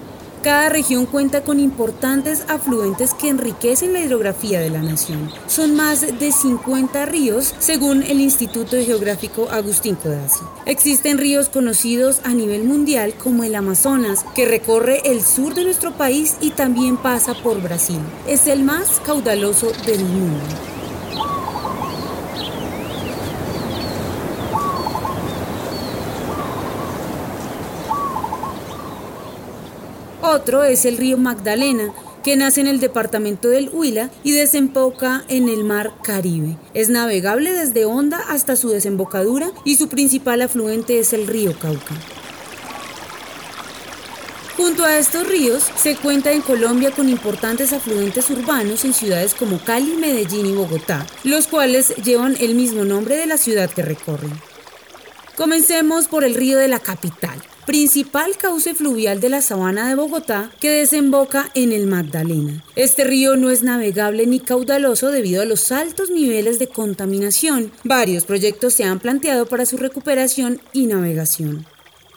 Cada 0.43 0.69
región 0.69 1.07
cuenta 1.07 1.43
con 1.43 1.59
importantes 1.59 2.45
afluentes 2.49 3.13
que 3.13 3.29
enriquecen 3.29 3.93
la 3.93 4.01
hidrografía 4.01 4.61
de 4.61 4.71
la 4.71 4.81
nación. 4.81 5.31
Son 5.49 5.75
más 5.75 6.01
de 6.01 6.33
50 6.33 7.07
ríos, 7.07 7.55
según 7.59 8.03
el 8.05 8.21
Instituto 8.21 8.77
Geográfico 8.77 9.49
Agustín 9.51 9.97
Codazzi. 9.97 10.45
Existen 10.65 11.19
ríos 11.19 11.49
conocidos 11.49 12.21
a 12.25 12.35
nivel 12.35 12.65
mundial 12.65 13.15
como 13.15 13.43
el 13.43 13.57
Amazonas, 13.57 14.25
que 14.37 14.47
recorre 14.47 15.03
el 15.05 15.23
sur 15.23 15.55
de 15.55 15.65
nuestro 15.65 15.93
país 15.93 16.37
y 16.41 16.51
también 16.51 16.97
pasa 16.97 17.35
por 17.35 17.61
Brasil. 17.61 18.01
Es 18.27 18.47
el 18.47 18.63
más 18.63 19.01
caudaloso 19.05 19.73
del 19.87 20.05
mundo. 20.05 20.39
Otro 30.31 30.63
es 30.63 30.85
el 30.85 30.99
río 30.99 31.17
Magdalena, 31.17 31.91
que 32.23 32.37
nace 32.37 32.61
en 32.61 32.67
el 32.67 32.81
departamento 32.81 33.49
del 33.49 33.71
Huila 33.73 34.11
y 34.23 34.33
desemboca 34.33 35.25
en 35.29 35.49
el 35.49 35.65
mar 35.65 35.95
Caribe. 36.03 36.59
Es 36.75 36.91
navegable 36.91 37.55
desde 37.55 37.87
Honda 37.87 38.19
hasta 38.29 38.55
su 38.55 38.69
desembocadura 38.69 39.51
y 39.65 39.77
su 39.77 39.89
principal 39.89 40.43
afluente 40.43 40.99
es 40.99 41.15
el 41.15 41.27
río 41.27 41.59
Cauca. 41.59 41.95
Junto 44.59 44.85
a 44.85 44.99
estos 44.99 45.27
ríos 45.27 45.65
se 45.77 45.97
cuenta 45.97 46.31
en 46.31 46.43
Colombia 46.43 46.91
con 46.91 47.09
importantes 47.09 47.73
afluentes 47.73 48.29
urbanos 48.29 48.85
en 48.85 48.93
ciudades 48.93 49.33
como 49.33 49.59
Cali, 49.65 49.95
Medellín 49.95 50.45
y 50.45 50.53
Bogotá, 50.53 51.07
los 51.25 51.47
cuales 51.47 51.97
llevan 52.05 52.37
el 52.39 52.55
mismo 52.55 52.85
nombre 52.85 53.17
de 53.17 53.25
la 53.25 53.39
ciudad 53.39 53.71
que 53.71 53.81
recorren. 53.81 54.39
Comencemos 55.39 56.07
por 56.07 56.23
el 56.23 56.35
río 56.35 56.59
de 56.59 56.69
la 56.69 56.81
capital, 56.81 57.41
principal 57.69 58.39
cauce 58.39 58.75
fluvial 58.75 59.21
de 59.21 59.29
la 59.29 59.43
sabana 59.43 59.91
de 59.91 59.95
Bogotá 59.95 60.51
que 60.59 60.71
desemboca 60.71 61.51
en 61.55 61.73
el 61.73 61.87
Magdalena. 61.87 62.65
Este 62.77 63.05
río 63.05 63.37
no 63.37 63.51
es 63.51 63.63
navegable 63.63 64.27
ni 64.27 64.41
caudaloso 64.41 65.11
debido 65.11 65.43
a 65.43 65.45
los 65.45 65.71
altos 65.71 66.09
niveles 66.09 66.59
de 66.59 66.69
contaminación. 66.69 67.71
Varios 67.85 68.25
proyectos 68.25 68.73
se 68.73 68.85
han 68.85 69.01
planteado 69.01 69.45
para 69.45 69.67
su 69.67 69.77
recuperación 69.77 70.63
y 70.73 70.87
navegación. 70.87 71.67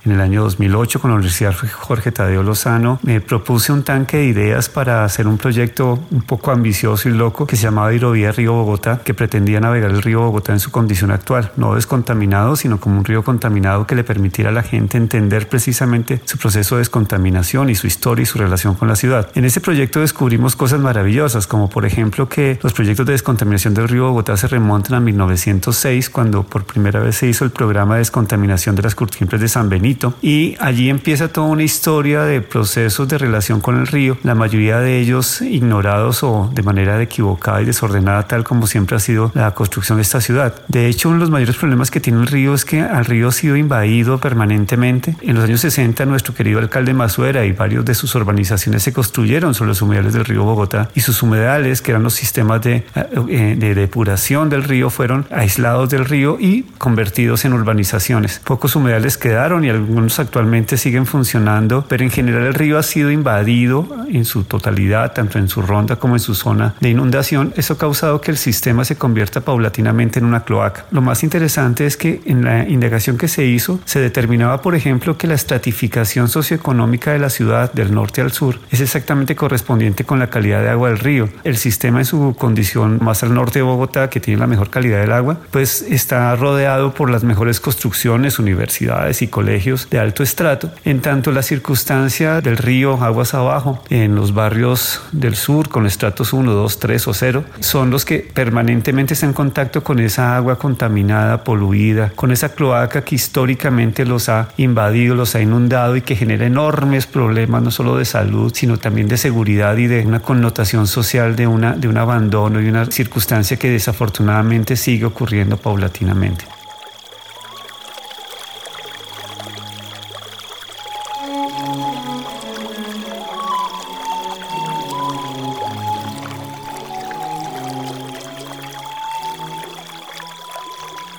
En 0.03 0.13
el 0.13 0.21
año 0.21 0.41
2008, 0.41 0.99
con 0.99 1.11
la 1.11 1.15
Universidad 1.15 1.53
Jorge 1.53 2.11
Tadeo 2.11 2.41
Lozano, 2.41 2.99
me 3.03 3.21
propuse 3.21 3.71
un 3.71 3.83
tanque 3.83 4.17
de 4.17 4.25
ideas 4.25 4.67
para 4.67 5.05
hacer 5.05 5.27
un 5.27 5.37
proyecto 5.37 5.99
un 6.09 6.23
poco 6.23 6.49
ambicioso 6.49 7.07
y 7.07 7.11
loco 7.11 7.45
que 7.45 7.55
se 7.55 7.63
llamaba 7.63 7.93
Hidrovía 7.93 8.31
Río 8.31 8.53
Bogotá, 8.53 9.01
que 9.03 9.13
pretendía 9.13 9.59
navegar 9.59 9.91
el 9.91 10.01
río 10.01 10.21
Bogotá 10.21 10.53
en 10.53 10.59
su 10.59 10.71
condición 10.71 11.11
actual, 11.11 11.51
no 11.55 11.75
descontaminado, 11.75 12.55
sino 12.55 12.79
como 12.79 12.97
un 12.97 13.05
río 13.05 13.23
contaminado 13.23 13.85
que 13.85 13.93
le 13.93 14.03
permitiera 14.03 14.49
a 14.49 14.53
la 14.53 14.63
gente 14.63 14.97
entender 14.97 15.47
precisamente 15.47 16.19
su 16.25 16.39
proceso 16.39 16.77
de 16.77 16.79
descontaminación 16.79 17.69
y 17.69 17.75
su 17.75 17.85
historia 17.85 18.23
y 18.23 18.25
su 18.25 18.39
relación 18.39 18.73
con 18.73 18.87
la 18.87 18.95
ciudad. 18.95 19.29
En 19.35 19.45
ese 19.45 19.61
proyecto 19.61 19.99
descubrimos 19.99 20.55
cosas 20.55 20.79
maravillosas, 20.79 21.45
como 21.45 21.69
por 21.69 21.85
ejemplo 21.85 22.27
que 22.27 22.59
los 22.63 22.73
proyectos 22.73 23.05
de 23.05 23.11
descontaminación 23.11 23.75
del 23.75 23.87
río 23.87 24.07
Bogotá 24.07 24.35
se 24.35 24.47
remontan 24.47 24.95
a 24.95 24.99
1906, 24.99 26.09
cuando 26.09 26.41
por 26.41 26.63
primera 26.63 27.01
vez 27.01 27.17
se 27.17 27.27
hizo 27.27 27.45
el 27.45 27.51
programa 27.51 27.95
de 27.95 27.99
descontaminación 27.99 28.75
de 28.75 28.81
las 28.81 28.95
curtiemples 28.95 29.39
de 29.39 29.47
San 29.47 29.69
Benito 29.69 29.90
y 30.21 30.55
allí 30.59 30.89
empieza 30.89 31.27
toda 31.27 31.47
una 31.47 31.63
historia 31.63 32.23
de 32.23 32.41
procesos 32.41 33.07
de 33.07 33.17
relación 33.17 33.61
con 33.61 33.79
el 33.79 33.87
río, 33.87 34.17
la 34.23 34.35
mayoría 34.35 34.79
de 34.79 34.99
ellos 34.99 35.41
ignorados 35.41 36.23
o 36.23 36.49
de 36.53 36.63
manera 36.63 37.01
equivocada 37.01 37.61
y 37.61 37.65
desordenada 37.65 38.23
tal 38.27 38.43
como 38.43 38.67
siempre 38.67 38.95
ha 38.95 38.99
sido 38.99 39.31
la 39.33 39.53
construcción 39.53 39.97
de 39.97 40.03
esta 40.03 40.21
ciudad. 40.21 40.55
De 40.67 40.87
hecho, 40.87 41.09
uno 41.09 41.17
de 41.17 41.21
los 41.21 41.29
mayores 41.29 41.55
problemas 41.55 41.91
que 41.91 41.99
tiene 41.99 42.21
el 42.21 42.27
río 42.27 42.53
es 42.53 42.65
que 42.65 42.79
el 42.79 43.05
río 43.05 43.27
ha 43.27 43.31
sido 43.31 43.55
invadido 43.55 44.19
permanentemente. 44.19 45.15
En 45.21 45.35
los 45.35 45.43
años 45.43 45.61
60 45.61 46.05
nuestro 46.05 46.33
querido 46.33 46.59
alcalde 46.59 46.93
Masuera 46.93 47.45
y 47.45 47.51
varios 47.51 47.85
de 47.85 47.93
sus 47.93 48.13
urbanizaciones 48.15 48.83
se 48.83 48.93
construyeron 48.93 49.53
sobre 49.53 49.69
los 49.69 49.81
humedales 49.81 50.13
del 50.13 50.25
río 50.25 50.43
Bogotá 50.43 50.89
y 50.95 51.01
sus 51.01 51.21
humedales, 51.23 51.81
que 51.81 51.91
eran 51.91 52.03
los 52.03 52.13
sistemas 52.13 52.61
de, 52.61 52.85
eh, 52.95 53.55
de 53.57 53.75
depuración 53.75 54.49
del 54.49 54.63
río, 54.63 54.89
fueron 54.89 55.25
aislados 55.31 55.89
del 55.89 56.05
río 56.05 56.37
y 56.39 56.63
convertidos 56.77 57.45
en 57.45 57.53
urbanizaciones. 57.53 58.39
Pocos 58.43 58.75
humedales 58.75 59.17
quedaron 59.17 59.63
y 59.63 59.69
algunos 59.81 60.19
actualmente 60.19 60.77
siguen 60.77 61.05
funcionando, 61.05 61.85
pero 61.87 62.03
en 62.03 62.11
general 62.11 62.43
el 62.43 62.53
río 62.53 62.77
ha 62.77 62.83
sido 62.83 63.11
invadido 63.11 63.87
en 64.09 64.25
su 64.25 64.43
totalidad, 64.43 65.13
tanto 65.13 65.37
en 65.37 65.47
su 65.47 65.61
ronda 65.61 65.95
como 65.95 66.15
en 66.15 66.19
su 66.19 66.35
zona 66.35 66.75
de 66.79 66.89
inundación. 66.89 67.53
Eso 67.55 67.73
ha 67.73 67.77
causado 67.77 68.21
que 68.21 68.31
el 68.31 68.37
sistema 68.37 68.85
se 68.85 68.95
convierta 68.95 69.41
paulatinamente 69.41 70.19
en 70.19 70.25
una 70.25 70.43
cloaca. 70.43 70.85
Lo 70.91 71.01
más 71.01 71.23
interesante 71.23 71.85
es 71.85 71.97
que 71.97 72.21
en 72.25 72.43
la 72.43 72.67
indagación 72.67 73.17
que 73.17 73.27
se 73.27 73.45
hizo 73.45 73.79
se 73.85 73.99
determinaba, 73.99 74.61
por 74.61 74.75
ejemplo, 74.75 75.17
que 75.17 75.27
la 75.27 75.35
estratificación 75.35 76.27
socioeconómica 76.27 77.11
de 77.11 77.19
la 77.19 77.29
ciudad 77.29 77.71
del 77.73 77.93
norte 77.93 78.21
al 78.21 78.31
sur 78.31 78.59
es 78.69 78.81
exactamente 78.81 79.35
correspondiente 79.35 80.03
con 80.03 80.19
la 80.19 80.29
calidad 80.29 80.61
de 80.61 80.69
agua 80.69 80.89
del 80.89 80.99
río. 80.99 81.29
El 81.43 81.57
sistema 81.57 81.99
en 81.99 82.05
su 82.05 82.35
condición 82.37 82.99
más 83.01 83.23
al 83.23 83.33
norte 83.33 83.59
de 83.59 83.63
Bogotá, 83.63 84.09
que 84.09 84.19
tiene 84.19 84.39
la 84.39 84.47
mejor 84.47 84.69
calidad 84.69 85.01
del 85.01 85.11
agua, 85.11 85.37
pues 85.51 85.81
está 85.81 86.35
rodeado 86.35 86.93
por 86.93 87.09
las 87.09 87.23
mejores 87.23 87.59
construcciones, 87.59 88.39
universidades 88.39 89.21
y 89.21 89.27
colegios 89.27 89.70
de 89.89 89.99
alto 89.99 90.23
estrato, 90.23 90.71
en 90.83 91.01
tanto 91.01 91.31
la 91.31 91.41
circunstancia 91.41 92.41
del 92.41 92.57
río 92.57 93.01
aguas 93.01 93.33
abajo 93.33 93.83
en 93.89 94.15
los 94.15 94.33
barrios 94.33 95.01
del 95.11 95.35
sur 95.35 95.69
con 95.69 95.85
estratos 95.85 96.33
1, 96.33 96.51
2, 96.51 96.79
3 96.79 97.07
o 97.07 97.13
0 97.13 97.45
son 97.59 97.89
los 97.89 98.05
que 98.05 98.19
permanentemente 98.19 99.13
están 99.13 99.29
en 99.29 99.33
contacto 99.33 99.83
con 99.83 99.99
esa 99.99 100.35
agua 100.35 100.57
contaminada, 100.57 101.43
poluida, 101.43 102.11
con 102.15 102.31
esa 102.31 102.49
cloaca 102.49 103.03
que 103.03 103.15
históricamente 103.15 104.05
los 104.05 104.29
ha 104.29 104.49
invadido, 104.57 105.15
los 105.15 105.35
ha 105.35 105.41
inundado 105.41 105.95
y 105.95 106.01
que 106.01 106.15
genera 106.15 106.45
enormes 106.45 107.07
problemas 107.07 107.61
no 107.61 107.71
solo 107.71 107.97
de 107.97 108.05
salud, 108.05 108.51
sino 108.53 108.77
también 108.77 109.07
de 109.07 109.17
seguridad 109.17 109.77
y 109.77 109.87
de 109.87 110.05
una 110.05 110.19
connotación 110.19 110.87
social 110.87 111.35
de, 111.35 111.47
una, 111.47 111.73
de 111.73 111.87
un 111.87 111.97
abandono 111.97 112.61
y 112.61 112.67
una 112.67 112.85
circunstancia 112.85 113.57
que 113.57 113.69
desafortunadamente 113.69 114.75
sigue 114.75 115.05
ocurriendo 115.05 115.57
paulatinamente. 115.57 116.45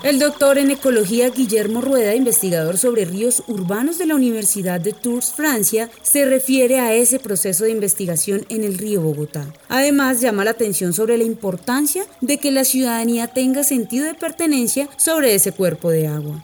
El 0.03 0.19
doctor 0.19 0.59
en 0.59 0.73
ecología 0.73 1.31
Guillermo 1.31 1.81
Rueda, 1.81 2.17
investigador 2.17 2.77
sobre 2.77 3.05
ríos 3.05 3.45
urbanos 3.47 3.99
de 3.99 4.07
la 4.07 4.17
Universidad 4.17 4.81
de 4.81 4.93
Tours, 4.93 5.33
Francia, 5.33 5.91
se 6.03 6.25
refiere 6.25 6.81
a 6.81 6.93
ese 6.93 7.21
proceso 7.21 7.63
de 7.63 7.71
investigación 7.71 8.45
en 8.49 8.65
el 8.65 8.79
río 8.79 9.01
Bogotá. 9.01 9.47
Además, 9.69 10.21
llama 10.21 10.43
la 10.43 10.51
atención 10.51 10.93
sobre 10.93 11.19
la 11.19 11.25
importancia 11.25 12.05
de 12.21 12.39
que 12.39 12.51
la 12.51 12.65
ciudadanía 12.65 13.29
tenga 13.29 13.63
sentido 13.63 14.05
de 14.05 14.15
pertenencia 14.15 14.89
sobre 14.97 15.37
ese 15.37 15.53
cuerpo 15.53 15.91
de 15.91 16.09
agua. 16.09 16.43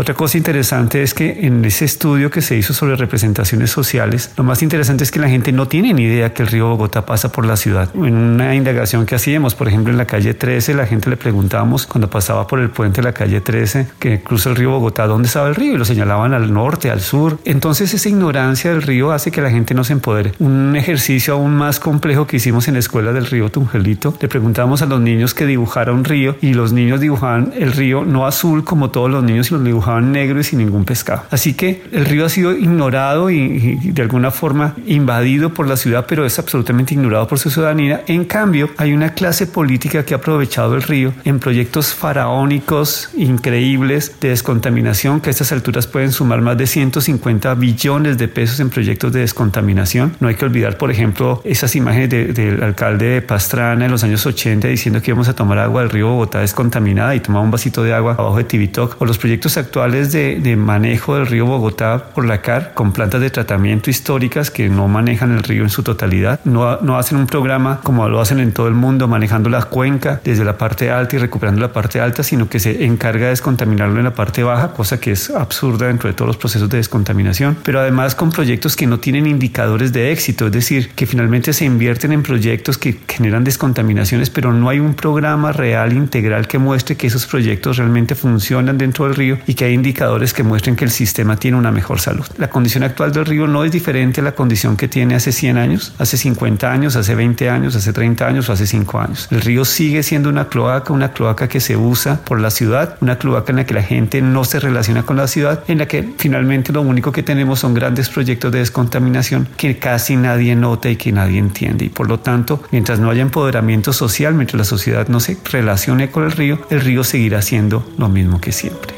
Otra 0.00 0.14
cosa 0.14 0.38
interesante 0.38 1.02
es 1.02 1.12
que 1.12 1.44
en 1.44 1.64
ese 1.64 1.84
estudio 1.84 2.30
que 2.30 2.40
se 2.40 2.56
hizo 2.56 2.72
sobre 2.72 2.94
representaciones 2.94 3.72
sociales, 3.72 4.30
lo 4.36 4.44
más 4.44 4.62
interesante 4.62 5.02
es 5.02 5.10
que 5.10 5.18
la 5.18 5.28
gente 5.28 5.50
no 5.50 5.66
tiene 5.66 5.92
ni 5.92 6.04
idea 6.04 6.32
que 6.32 6.44
el 6.44 6.48
río 6.48 6.68
Bogotá 6.68 7.04
pasa 7.04 7.32
por 7.32 7.44
la 7.44 7.56
ciudad. 7.56 7.90
En 7.96 8.14
una 8.14 8.54
indagación 8.54 9.06
que 9.06 9.16
hacíamos, 9.16 9.56
por 9.56 9.66
ejemplo, 9.66 9.90
en 9.90 9.98
la 9.98 10.06
calle 10.06 10.34
13, 10.34 10.74
la 10.74 10.86
gente 10.86 11.10
le 11.10 11.16
preguntábamos 11.16 11.84
cuando 11.84 12.08
pasaba 12.08 12.46
por 12.46 12.60
el 12.60 12.70
puente 12.70 13.00
de 13.00 13.08
la 13.08 13.12
calle 13.12 13.40
13 13.40 13.88
que 13.98 14.22
cruza 14.22 14.50
el 14.50 14.54
río 14.54 14.70
Bogotá, 14.70 15.08
¿dónde 15.08 15.26
estaba 15.26 15.48
el 15.48 15.56
río? 15.56 15.74
Y 15.74 15.78
lo 15.78 15.84
señalaban 15.84 16.32
al 16.32 16.54
norte, 16.54 16.92
al 16.92 17.00
sur. 17.00 17.40
Entonces 17.44 17.92
esa 17.92 18.08
ignorancia 18.08 18.70
del 18.70 18.82
río 18.82 19.10
hace 19.10 19.32
que 19.32 19.42
la 19.42 19.50
gente 19.50 19.74
no 19.74 19.82
se 19.82 19.94
empodere. 19.94 20.32
Un 20.38 20.76
ejercicio 20.76 21.34
aún 21.34 21.56
más 21.56 21.80
complejo 21.80 22.24
que 22.28 22.36
hicimos 22.36 22.68
en 22.68 22.74
la 22.74 22.80
escuela 22.80 23.12
del 23.12 23.26
río 23.26 23.50
Tungelito, 23.50 24.16
le 24.20 24.28
preguntábamos 24.28 24.80
a 24.80 24.86
los 24.86 25.00
niños 25.00 25.34
que 25.34 25.44
dibujara 25.44 25.90
un 25.90 26.04
río 26.04 26.36
y 26.40 26.54
los 26.54 26.72
niños 26.72 27.00
dibujaban 27.00 27.52
el 27.58 27.72
río 27.72 28.04
no 28.04 28.28
azul 28.28 28.62
como 28.62 28.90
todos 28.90 29.10
los 29.10 29.24
niños, 29.24 29.48
sino 29.48 29.58
dibujaban 29.58 29.87
negro 30.00 30.40
y 30.40 30.44
sin 30.44 30.58
ningún 30.58 30.84
pescado. 30.84 31.24
Así 31.30 31.54
que 31.54 31.82
el 31.92 32.04
río 32.04 32.26
ha 32.26 32.28
sido 32.28 32.52
ignorado 32.52 33.30
y, 33.30 33.76
de 33.82 34.02
alguna 34.02 34.30
forma 34.30 34.74
invadido 34.86 35.54
por 35.54 35.66
la 35.66 35.76
ciudad, 35.76 36.06
pero 36.08 36.24
es 36.24 36.38
absolutamente 36.38 36.94
ignorado 36.94 37.26
por 37.26 37.38
su 37.38 37.50
ciudadanía. 37.50 38.04
En 38.06 38.24
cambio, 38.24 38.70
hay 38.76 38.92
una 38.92 39.10
clase 39.10 39.46
política 39.46 40.04
que 40.04 40.14
ha 40.14 40.18
aprovechado 40.18 40.74
el 40.74 40.82
río 40.82 41.12
en 41.24 41.38
proyectos 41.38 41.94
faraónicos 41.94 43.10
increíbles 43.16 44.16
de 44.20 44.30
descontaminación 44.30 45.20
que 45.20 45.30
a 45.30 45.32
estas 45.32 45.52
alturas 45.52 45.86
pueden 45.86 46.12
sumar 46.12 46.40
más 46.40 46.56
de 46.56 46.66
150 46.66 47.54
billones 47.54 48.18
de 48.18 48.28
pesos 48.28 48.60
en 48.60 48.70
proyectos 48.70 49.12
de 49.12 49.20
descontaminación. 49.20 50.16
No 50.20 50.28
hay 50.28 50.34
que 50.34 50.44
olvidar, 50.44 50.76
por 50.76 50.90
ejemplo, 50.90 51.40
esas 51.44 51.74
imágenes 51.76 52.34
del 52.34 52.62
alcalde 52.62 53.06
de 53.06 53.22
Pastrana 53.22 53.86
en 53.86 53.90
los 53.90 54.04
años 54.04 54.24
80 54.26 54.68
diciendo 54.68 55.00
que 55.00 55.10
íbamos 55.10 55.28
a 55.28 55.34
tomar 55.34 55.58
agua 55.58 55.82
del 55.82 55.90
río 55.90 56.08
Bogotá 56.08 56.40
descontaminada 56.40 57.14
y 57.14 57.20
tomaba 57.20 57.44
un 57.44 57.50
vasito 57.50 57.82
de 57.82 57.94
agua 57.94 58.12
abajo 58.18 58.36
de 58.36 58.44
Tibitoc 58.44 59.00
o 59.00 59.04
los 59.04 59.18
proyectos 59.18 59.56
actuales 59.56 59.77
de, 59.86 60.56
manejo 60.56 61.14
del 61.14 61.26
río 61.26 61.46
Bogotá 61.46 62.10
por 62.14 62.24
la 62.24 62.40
CAR 62.42 62.72
con 62.74 62.92
plantas 62.92 63.20
de 63.20 63.30
tratamiento 63.30 63.90
históricas 63.90 64.50
que 64.50 64.68
no 64.68 64.88
manejan 64.88 65.32
el 65.32 65.42
río 65.42 65.62
en 65.62 65.70
su 65.70 65.82
totalidad. 65.82 66.40
No, 66.44 66.80
no 66.80 66.98
hacen 66.98 67.18
un 67.18 67.26
programa 67.26 67.80
como 67.82 68.08
lo 68.08 68.20
hacen 68.20 68.40
en 68.40 68.52
todo 68.52 68.68
el 68.68 68.74
mundo, 68.74 69.08
manejando 69.08 69.48
la 69.48 69.62
cuenca 69.62 70.20
desde 70.24 70.44
la 70.44 70.58
parte 70.58 70.90
alta 70.90 71.16
y 71.16 71.18
recuperando 71.18 71.60
la 71.60 71.72
parte 71.72 72.00
alta, 72.00 72.22
sino 72.22 72.48
que 72.48 72.60
se 72.60 72.84
encarga 72.84 73.24
de 73.24 73.30
descontaminarlo 73.30 73.98
en 73.98 74.04
la 74.04 74.14
parte 74.14 74.42
baja, 74.42 74.72
cosa 74.72 75.00
que 75.00 75.12
es 75.12 75.30
absurda 75.30 75.86
dentro 75.86 76.08
de 76.08 76.14
todos 76.14 76.26
los 76.26 76.36
procesos 76.36 76.68
de 76.68 76.78
descontaminación. 76.78 77.56
Pero 77.62 77.80
además 77.80 78.14
con 78.14 78.30
proyectos 78.30 78.76
que 78.76 78.86
no 78.86 78.98
tienen 78.98 79.26
indicadores 79.26 79.92
de 79.92 80.12
éxito, 80.12 80.46
es 80.46 80.52
decir, 80.52 80.90
que 80.90 81.06
finalmente 81.06 81.52
se 81.52 81.64
invierten 81.64 82.12
en 82.12 82.22
proyectos 82.22 82.78
que 82.78 82.98
generan 83.06 83.44
descontaminaciones, 83.44 84.30
pero 84.30 84.52
no 84.52 84.68
hay 84.68 84.80
un 84.80 84.94
programa 84.94 85.52
real 85.52 85.92
integral 85.92 86.46
que 86.46 86.58
muestre 86.58 86.96
que 86.96 87.06
esos 87.06 87.26
proyectos 87.26 87.76
realmente 87.76 88.14
funcionan 88.14 88.78
dentro 88.78 89.06
del 89.06 89.14
río 89.14 89.38
y 89.46 89.54
que 89.54 89.66
hay 89.66 89.67
indicadores 89.72 90.32
que 90.32 90.42
muestren 90.42 90.76
que 90.76 90.84
el 90.84 90.90
sistema 90.90 91.36
tiene 91.36 91.56
una 91.56 91.70
mejor 91.70 92.00
salud. 92.00 92.26
La 92.36 92.50
condición 92.50 92.84
actual 92.84 93.12
del 93.12 93.26
río 93.26 93.46
no 93.46 93.64
es 93.64 93.72
diferente 93.72 94.20
a 94.20 94.24
la 94.24 94.32
condición 94.32 94.76
que 94.76 94.88
tiene 94.88 95.14
hace 95.14 95.32
100 95.32 95.58
años, 95.58 95.92
hace 95.98 96.16
50 96.16 96.70
años, 96.70 96.96
hace 96.96 97.14
20 97.14 97.50
años, 97.50 97.76
hace 97.76 97.92
30 97.92 98.26
años 98.26 98.48
o 98.48 98.52
hace 98.52 98.66
5 98.66 99.00
años. 99.00 99.28
El 99.30 99.40
río 99.40 99.64
sigue 99.64 100.02
siendo 100.02 100.28
una 100.28 100.48
cloaca, 100.48 100.92
una 100.92 101.12
cloaca 101.12 101.48
que 101.48 101.60
se 101.60 101.76
usa 101.76 102.20
por 102.24 102.40
la 102.40 102.50
ciudad, 102.50 102.96
una 103.00 103.18
cloaca 103.18 103.52
en 103.52 103.56
la 103.56 103.66
que 103.66 103.74
la 103.74 103.82
gente 103.82 104.22
no 104.22 104.44
se 104.44 104.60
relaciona 104.60 105.04
con 105.04 105.16
la 105.16 105.26
ciudad, 105.26 105.64
en 105.68 105.78
la 105.78 105.86
que 105.86 106.14
finalmente 106.18 106.72
lo 106.72 106.82
único 106.82 107.12
que 107.12 107.22
tenemos 107.22 107.60
son 107.60 107.74
grandes 107.74 108.08
proyectos 108.08 108.52
de 108.52 108.60
descontaminación 108.60 109.48
que 109.56 109.78
casi 109.78 110.16
nadie 110.16 110.54
nota 110.54 110.90
y 110.90 110.96
que 110.96 111.12
nadie 111.12 111.38
entiende. 111.38 111.86
Y 111.86 111.88
por 111.88 112.08
lo 112.08 112.20
tanto, 112.20 112.62
mientras 112.70 112.98
no 113.00 113.10
haya 113.10 113.22
empoderamiento 113.22 113.92
social, 113.92 114.34
mientras 114.34 114.58
la 114.58 114.64
sociedad 114.64 115.08
no 115.08 115.20
se 115.20 115.36
relacione 115.50 116.10
con 116.10 116.24
el 116.24 116.32
río, 116.32 116.60
el 116.70 116.80
río 116.80 117.04
seguirá 117.04 117.42
siendo 117.42 117.86
lo 117.98 118.08
mismo 118.08 118.40
que 118.40 118.52
siempre. 118.52 118.97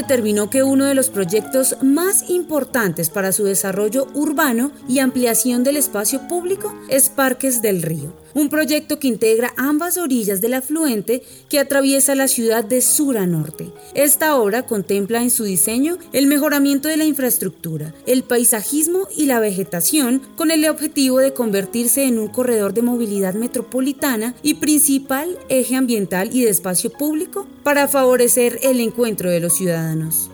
Determinó 0.00 0.48
que 0.48 0.62
uno 0.62 0.86
de 0.86 0.94
los 0.94 1.10
proyectos 1.10 1.76
más 1.82 2.30
importantes 2.30 3.10
para 3.10 3.32
su 3.32 3.44
desarrollo 3.44 4.06
urbano 4.14 4.72
y 4.88 5.00
ampliación 5.00 5.62
del 5.62 5.76
espacio 5.76 6.26
público 6.26 6.74
es 6.88 7.10
Parques 7.10 7.60
del 7.60 7.82
Río 7.82 8.12
un 8.34 8.48
proyecto 8.48 8.98
que 8.98 9.08
integra 9.08 9.52
ambas 9.56 9.96
orillas 9.96 10.40
del 10.40 10.54
afluente 10.54 11.22
que 11.48 11.58
atraviesa 11.58 12.14
la 12.14 12.28
ciudad 12.28 12.64
de 12.64 12.80
sur 12.80 13.18
a 13.18 13.26
norte. 13.26 13.70
Esta 13.94 14.36
obra 14.36 14.66
contempla 14.66 15.22
en 15.22 15.30
su 15.30 15.44
diseño 15.44 15.98
el 16.12 16.26
mejoramiento 16.26 16.88
de 16.88 16.96
la 16.96 17.04
infraestructura, 17.04 17.94
el 18.06 18.22
paisajismo 18.22 19.08
y 19.16 19.26
la 19.26 19.40
vegetación 19.40 20.22
con 20.36 20.50
el 20.50 20.68
objetivo 20.68 21.18
de 21.18 21.34
convertirse 21.34 22.04
en 22.04 22.18
un 22.18 22.28
corredor 22.28 22.74
de 22.74 22.82
movilidad 22.82 23.34
metropolitana 23.34 24.34
y 24.42 24.54
principal 24.54 25.38
eje 25.48 25.76
ambiental 25.76 26.30
y 26.32 26.42
de 26.42 26.50
espacio 26.50 26.90
público 26.90 27.46
para 27.62 27.88
favorecer 27.88 28.58
el 28.62 28.80
encuentro 28.80 29.30
de 29.30 29.40
los 29.40 29.54
ciudadanos. 29.54 30.29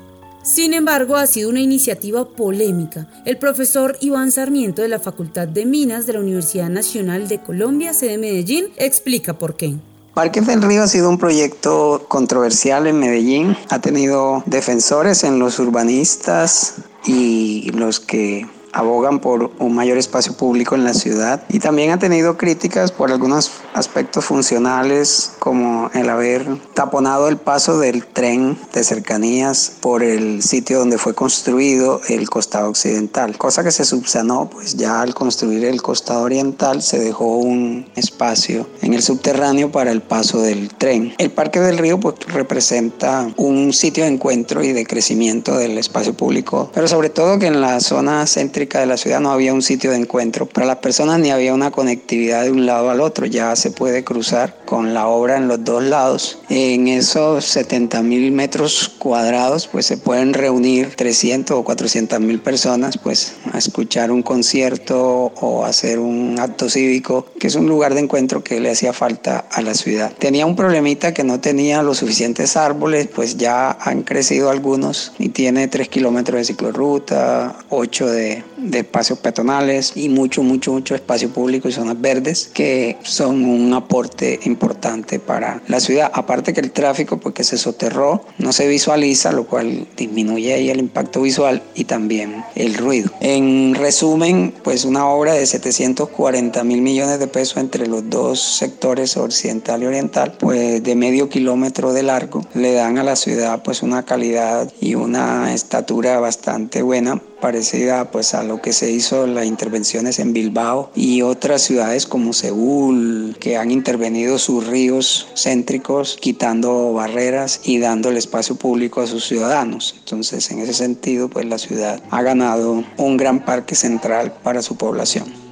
Sin 0.46 0.74
embargo, 0.74 1.16
ha 1.16 1.26
sido 1.26 1.50
una 1.50 1.58
iniciativa 1.58 2.24
polémica. 2.24 3.08
El 3.24 3.36
profesor 3.36 3.98
Iván 4.00 4.30
Sarmiento 4.30 4.80
de 4.80 4.86
la 4.86 5.00
Facultad 5.00 5.48
de 5.48 5.66
Minas 5.66 6.06
de 6.06 6.12
la 6.12 6.20
Universidad 6.20 6.68
Nacional 6.68 7.26
de 7.26 7.42
Colombia, 7.42 7.92
sede 7.92 8.16
Medellín, 8.16 8.66
explica 8.76 9.36
por 9.36 9.56
qué. 9.56 9.74
Parques 10.14 10.46
del 10.46 10.62
Río 10.62 10.84
ha 10.84 10.86
sido 10.86 11.10
un 11.10 11.18
proyecto 11.18 12.06
controversial 12.06 12.86
en 12.86 13.00
Medellín. 13.00 13.56
Ha 13.70 13.80
tenido 13.80 14.44
defensores 14.46 15.24
en 15.24 15.40
los 15.40 15.58
urbanistas 15.58 16.76
y 17.04 17.72
los 17.72 17.98
que 17.98 18.46
abogan 18.76 19.20
por 19.20 19.50
un 19.58 19.74
mayor 19.74 19.96
espacio 19.96 20.34
público 20.34 20.74
en 20.74 20.84
la 20.84 20.92
ciudad 20.92 21.42
y 21.48 21.60
también 21.60 21.92
ha 21.92 21.98
tenido 21.98 22.36
críticas 22.36 22.92
por 22.92 23.10
algunos 23.10 23.50
aspectos 23.72 24.26
funcionales 24.26 25.32
como 25.38 25.90
el 25.94 26.10
haber 26.10 26.46
taponado 26.74 27.28
el 27.28 27.38
paso 27.38 27.78
del 27.78 28.04
tren 28.06 28.58
de 28.74 28.84
cercanías 28.84 29.72
por 29.80 30.02
el 30.02 30.42
sitio 30.42 30.78
donde 30.78 30.98
fue 30.98 31.14
construido 31.14 32.02
el 32.08 32.28
costado 32.28 32.68
occidental, 32.68 33.38
cosa 33.38 33.64
que 33.64 33.70
se 33.70 33.86
subsanó 33.86 34.50
pues 34.50 34.76
ya 34.76 35.00
al 35.00 35.14
construir 35.14 35.64
el 35.64 35.80
costado 35.80 36.24
oriental 36.24 36.82
se 36.82 36.98
dejó 36.98 37.36
un 37.36 37.86
espacio 37.96 38.68
en 38.82 38.92
el 38.92 39.02
subterráneo 39.02 39.72
para 39.72 39.90
el 39.90 40.02
paso 40.02 40.42
del 40.42 40.68
tren. 40.68 41.14
El 41.16 41.30
Parque 41.30 41.60
del 41.60 41.78
Río 41.78 41.98
pues 41.98 42.16
representa 42.26 43.26
un 43.36 43.72
sitio 43.72 44.04
de 44.04 44.10
encuentro 44.10 44.62
y 44.62 44.72
de 44.72 44.84
crecimiento 44.84 45.56
del 45.56 45.78
espacio 45.78 46.12
público, 46.12 46.70
pero 46.74 46.86
sobre 46.88 47.08
todo 47.08 47.38
que 47.38 47.46
en 47.46 47.62
la 47.62 47.80
zona 47.80 48.26
céntrica 48.26 48.65
de 48.74 48.86
la 48.86 48.96
ciudad 48.96 49.20
no 49.20 49.30
había 49.30 49.54
un 49.54 49.62
sitio 49.62 49.90
de 49.92 49.96
encuentro 49.96 50.46
para 50.46 50.66
las 50.66 50.76
personas 50.76 51.20
ni 51.20 51.30
había 51.30 51.54
una 51.54 51.70
conectividad 51.70 52.44
de 52.44 52.50
un 52.50 52.66
lado 52.66 52.90
al 52.90 53.00
otro. 53.00 53.26
Ya 53.26 53.54
se 53.56 53.70
puede 53.70 54.04
cruzar 54.04 54.56
con 54.64 54.92
la 54.92 55.06
obra 55.06 55.36
en 55.36 55.48
los 55.48 55.64
dos 55.64 55.82
lados. 55.82 56.38
En 56.48 56.88
esos 56.88 57.44
70 57.44 58.02
mil 58.02 58.32
metros 58.32 58.88
cuadrados 58.98 59.68
pues 59.68 59.86
se 59.86 59.96
pueden 59.96 60.34
reunir 60.34 60.94
300 60.96 61.56
o 61.56 61.64
400 61.64 62.20
mil 62.20 62.40
personas 62.40 62.98
pues 62.98 63.36
a 63.52 63.58
escuchar 63.58 64.10
un 64.10 64.22
concierto 64.22 65.32
o 65.40 65.64
hacer 65.64 65.98
un 65.98 66.36
acto 66.38 66.68
cívico 66.68 67.26
que 67.38 67.46
es 67.46 67.54
un 67.54 67.66
lugar 67.68 67.94
de 67.94 68.00
encuentro 68.00 68.42
que 68.42 68.60
le 68.60 68.70
hacía 68.70 68.92
falta 68.92 69.46
a 69.50 69.62
la 69.62 69.74
ciudad. 69.74 70.12
Tenía 70.18 70.46
un 70.46 70.56
problemita 70.56 71.14
que 71.14 71.24
no 71.24 71.40
tenía 71.40 71.82
los 71.82 71.98
suficientes 71.98 72.56
árboles 72.56 73.08
pues 73.14 73.36
ya 73.36 73.70
han 73.70 74.02
crecido 74.02 74.50
algunos 74.50 75.12
y 75.18 75.28
tiene 75.30 75.68
3 75.68 75.88
kilómetros 75.88 76.38
de 76.38 76.44
ciclorruta, 76.44 77.56
8 77.68 78.06
de 78.06 78.44
de 78.56 78.78
espacios 78.80 79.18
peatonales 79.18 79.92
y 79.94 80.08
mucho, 80.08 80.42
mucho, 80.42 80.72
mucho 80.72 80.94
espacio 80.94 81.30
público 81.30 81.68
y 81.68 81.72
zonas 81.72 82.00
verdes 82.00 82.50
que 82.52 82.96
son 83.02 83.44
un 83.44 83.72
aporte 83.74 84.40
importante 84.44 85.18
para 85.18 85.62
la 85.68 85.80
ciudad. 85.80 86.10
Aparte 86.14 86.52
que 86.52 86.60
el 86.60 86.72
tráfico, 86.72 87.18
porque 87.18 87.44
se 87.44 87.58
soterró, 87.58 88.24
no 88.38 88.52
se 88.52 88.66
visualiza, 88.66 89.32
lo 89.32 89.46
cual 89.46 89.86
disminuye 89.96 90.54
ahí 90.54 90.70
el 90.70 90.78
impacto 90.78 91.22
visual 91.22 91.62
y 91.74 91.84
también 91.84 92.44
el 92.54 92.74
ruido. 92.74 93.10
En 93.20 93.74
resumen, 93.74 94.54
pues 94.62 94.84
una 94.84 95.06
obra 95.06 95.34
de 95.34 95.46
740 95.46 96.64
mil 96.64 96.82
millones 96.82 97.18
de 97.18 97.26
pesos 97.26 97.58
entre 97.58 97.86
los 97.86 98.08
dos 98.08 98.40
sectores 98.40 99.16
occidental 99.16 99.82
y 99.82 99.86
oriental, 99.86 100.36
pues 100.38 100.82
de 100.82 100.94
medio 100.94 101.28
kilómetro 101.28 101.92
de 101.92 102.02
largo, 102.02 102.42
le 102.54 102.72
dan 102.72 102.98
a 102.98 103.04
la 103.04 103.16
ciudad 103.16 103.62
pues 103.62 103.82
una 103.82 104.04
calidad 104.04 104.72
y 104.80 104.94
una 104.94 105.52
estatura 105.54 106.20
bastante 106.20 106.82
buena 106.82 107.20
parecida 107.40 108.10
pues 108.10 108.34
a 108.34 108.42
lo 108.42 108.60
que 108.60 108.72
se 108.72 108.90
hizo 108.90 109.24
en 109.24 109.34
las 109.34 109.46
intervenciones 109.46 110.18
en 110.18 110.32
Bilbao 110.32 110.90
y 110.94 111.22
otras 111.22 111.62
ciudades 111.62 112.06
como 112.06 112.32
Seúl 112.32 113.36
que 113.38 113.56
han 113.56 113.70
intervenido 113.70 114.38
sus 114.38 114.66
ríos 114.66 115.28
céntricos 115.34 116.16
quitando 116.20 116.92
barreras 116.92 117.60
y 117.64 117.78
dando 117.78 118.08
el 118.08 118.16
espacio 118.16 118.56
público 118.56 119.00
a 119.00 119.06
sus 119.06 119.26
ciudadanos. 119.26 119.94
Entonces 119.98 120.50
en 120.50 120.60
ese 120.60 120.74
sentido 120.74 121.28
pues 121.28 121.46
la 121.46 121.58
ciudad 121.58 122.02
ha 122.10 122.22
ganado 122.22 122.84
un 122.96 123.16
gran 123.16 123.44
parque 123.44 123.74
central 123.74 124.34
para 124.42 124.62
su 124.62 124.76
población. 124.76 125.45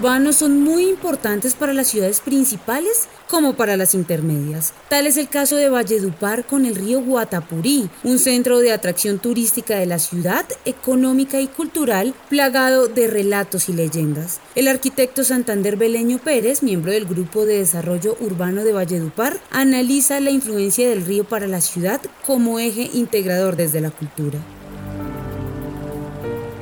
Urbanos 0.00 0.36
son 0.36 0.62
muy 0.62 0.88
importantes 0.88 1.52
para 1.52 1.74
las 1.74 1.88
ciudades 1.88 2.20
principales 2.20 3.06
como 3.28 3.52
para 3.52 3.76
las 3.76 3.94
intermedias. 3.94 4.72
Tal 4.88 5.06
es 5.06 5.18
el 5.18 5.28
caso 5.28 5.56
de 5.56 5.68
Valledupar 5.68 6.46
con 6.46 6.64
el 6.64 6.74
río 6.74 7.02
Guatapurí, 7.02 7.90
un 8.02 8.18
centro 8.18 8.60
de 8.60 8.72
atracción 8.72 9.18
turística 9.18 9.76
de 9.76 9.84
la 9.84 9.98
ciudad, 9.98 10.46
económica 10.64 11.38
y 11.38 11.48
cultural, 11.48 12.14
plagado 12.30 12.88
de 12.88 13.08
relatos 13.08 13.68
y 13.68 13.74
leyendas. 13.74 14.40
El 14.54 14.68
arquitecto 14.68 15.22
Santander 15.22 15.76
Beleño 15.76 16.16
Pérez, 16.16 16.62
miembro 16.62 16.92
del 16.92 17.04
Grupo 17.04 17.44
de 17.44 17.58
Desarrollo 17.58 18.16
Urbano 18.20 18.64
de 18.64 18.72
Valledupar, 18.72 19.38
analiza 19.50 20.18
la 20.20 20.30
influencia 20.30 20.88
del 20.88 21.04
río 21.04 21.24
para 21.24 21.46
la 21.46 21.60
ciudad 21.60 22.00
como 22.26 22.58
eje 22.58 22.88
integrador 22.94 23.54
desde 23.54 23.82
la 23.82 23.90
cultura. 23.90 24.38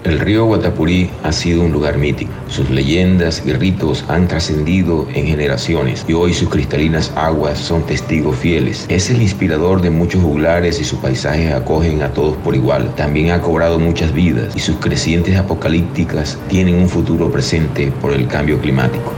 El 0.05 0.21
río 0.21 0.45
Guatapurí 0.45 1.11
ha 1.25 1.33
sido 1.33 1.63
un 1.63 1.73
lugar 1.73 1.99
mítico. 1.99 2.31
Sus 2.49 2.71
leyendas 2.71 3.43
y 3.45 3.53
ritos 3.53 4.05
han 4.07 4.29
trascendido 4.29 5.09
en 5.13 5.27
generaciones 5.27 6.05
y 6.07 6.13
hoy 6.13 6.33
sus 6.33 6.49
cristalinas 6.49 7.11
aguas 7.17 7.59
son 7.59 7.83
testigos 7.83 8.37
fieles. 8.37 8.87
Es 8.89 9.11
el 9.11 9.21
inspirador 9.21 9.83
de 9.83 9.91
muchos 9.91 10.23
juglares 10.23 10.81
y 10.81 10.85
sus 10.85 11.01
paisajes 11.01 11.53
acogen 11.53 12.03
a 12.03 12.13
todos 12.13 12.37
por 12.37 12.55
igual. 12.55 12.95
También 12.95 13.33
ha 13.33 13.43
cobrado 13.43 13.81
muchas 13.81 14.13
vidas 14.13 14.55
y 14.55 14.61
sus 14.61 14.77
crecientes 14.77 15.37
apocalípticas 15.37 16.39
tienen 16.49 16.77
un 16.77 16.89
futuro 16.89 17.29
presente 17.33 17.93
por 18.01 18.13
el 18.13 18.29
cambio 18.29 18.61
climático. 18.61 19.13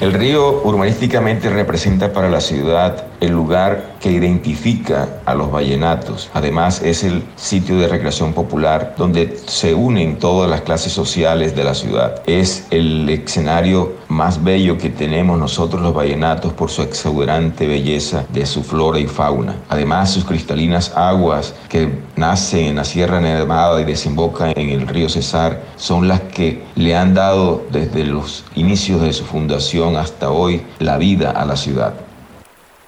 El 0.00 0.12
río 0.12 0.60
urbanísticamente 0.64 1.48
representa 1.48 2.12
para 2.12 2.28
la 2.28 2.40
ciudad 2.40 3.06
el 3.24 3.32
lugar 3.32 3.94
que 4.00 4.10
identifica 4.10 5.08
a 5.24 5.34
los 5.34 5.50
vallenatos. 5.50 6.30
Además 6.34 6.82
es 6.82 7.04
el 7.04 7.22
sitio 7.36 7.78
de 7.78 7.88
recreación 7.88 8.32
popular 8.32 8.94
donde 8.98 9.38
se 9.46 9.74
unen 9.74 10.18
todas 10.18 10.50
las 10.50 10.60
clases 10.60 10.92
sociales 10.92 11.56
de 11.56 11.64
la 11.64 11.74
ciudad. 11.74 12.22
Es 12.26 12.66
el 12.70 13.08
escenario 13.08 13.94
más 14.08 14.42
bello 14.42 14.78
que 14.78 14.90
tenemos 14.90 15.38
nosotros 15.38 15.82
los 15.82 15.94
vallenatos 15.94 16.52
por 16.52 16.70
su 16.70 16.82
exuberante 16.82 17.66
belleza 17.66 18.24
de 18.32 18.46
su 18.46 18.62
flora 18.62 18.98
y 18.98 19.06
fauna. 19.06 19.56
Además 19.68 20.10
sus 20.10 20.24
cristalinas 20.24 20.92
aguas 20.94 21.54
que 21.68 21.88
nacen 22.16 22.66
en 22.66 22.76
la 22.76 22.84
Sierra 22.84 23.20
Nevada 23.20 23.80
y 23.80 23.84
desembocan 23.84 24.52
en 24.56 24.70
el 24.70 24.86
río 24.86 25.08
Cesar 25.08 25.62
son 25.76 26.08
las 26.08 26.20
que 26.20 26.62
le 26.76 26.96
han 26.96 27.14
dado 27.14 27.64
desde 27.70 28.04
los 28.04 28.44
inicios 28.54 29.00
de 29.00 29.12
su 29.12 29.24
fundación 29.24 29.96
hasta 29.96 30.30
hoy 30.30 30.62
la 30.78 30.98
vida 30.98 31.30
a 31.30 31.44
la 31.44 31.56
ciudad. 31.56 31.94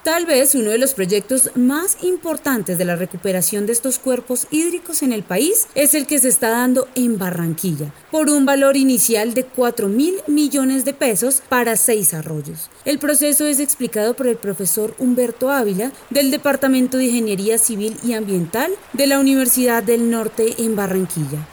Tal 0.07 0.25
vez 0.25 0.55
uno 0.55 0.69
de 0.69 0.77
los 0.77 0.93
proyectos 0.93 1.51
más 1.55 2.01
importantes 2.01 2.77
de 2.77 2.85
la 2.85 2.95
recuperación 2.95 3.65
de 3.65 3.73
estos 3.73 3.99
cuerpos 3.99 4.47
hídricos 4.51 5.03
en 5.03 5.11
el 5.11 5.21
país 5.21 5.67
es 5.75 5.93
el 5.95 6.07
que 6.07 6.17
se 6.17 6.29
está 6.29 6.47
dando 6.47 6.87
en 6.95 7.17
Barranquilla, 7.17 7.93
por 8.09 8.29
un 8.29 8.45
valor 8.45 8.77
inicial 8.77 9.33
de 9.33 9.43
4 9.43 9.89
mil 9.89 10.15
millones 10.25 10.85
de 10.85 10.93
pesos 10.93 11.43
para 11.49 11.75
seis 11.75 12.13
arroyos. 12.13 12.69
El 12.85 12.99
proceso 12.99 13.45
es 13.45 13.59
explicado 13.59 14.13
por 14.13 14.27
el 14.27 14.37
profesor 14.37 14.95
Humberto 14.97 15.51
Ávila 15.51 15.91
del 16.09 16.31
Departamento 16.31 16.95
de 16.95 17.03
Ingeniería 17.07 17.57
Civil 17.57 17.97
y 18.01 18.13
Ambiental 18.13 18.71
de 18.93 19.07
la 19.07 19.19
Universidad 19.19 19.83
del 19.83 20.09
Norte 20.09 20.55
en 20.59 20.77
Barranquilla. 20.77 21.45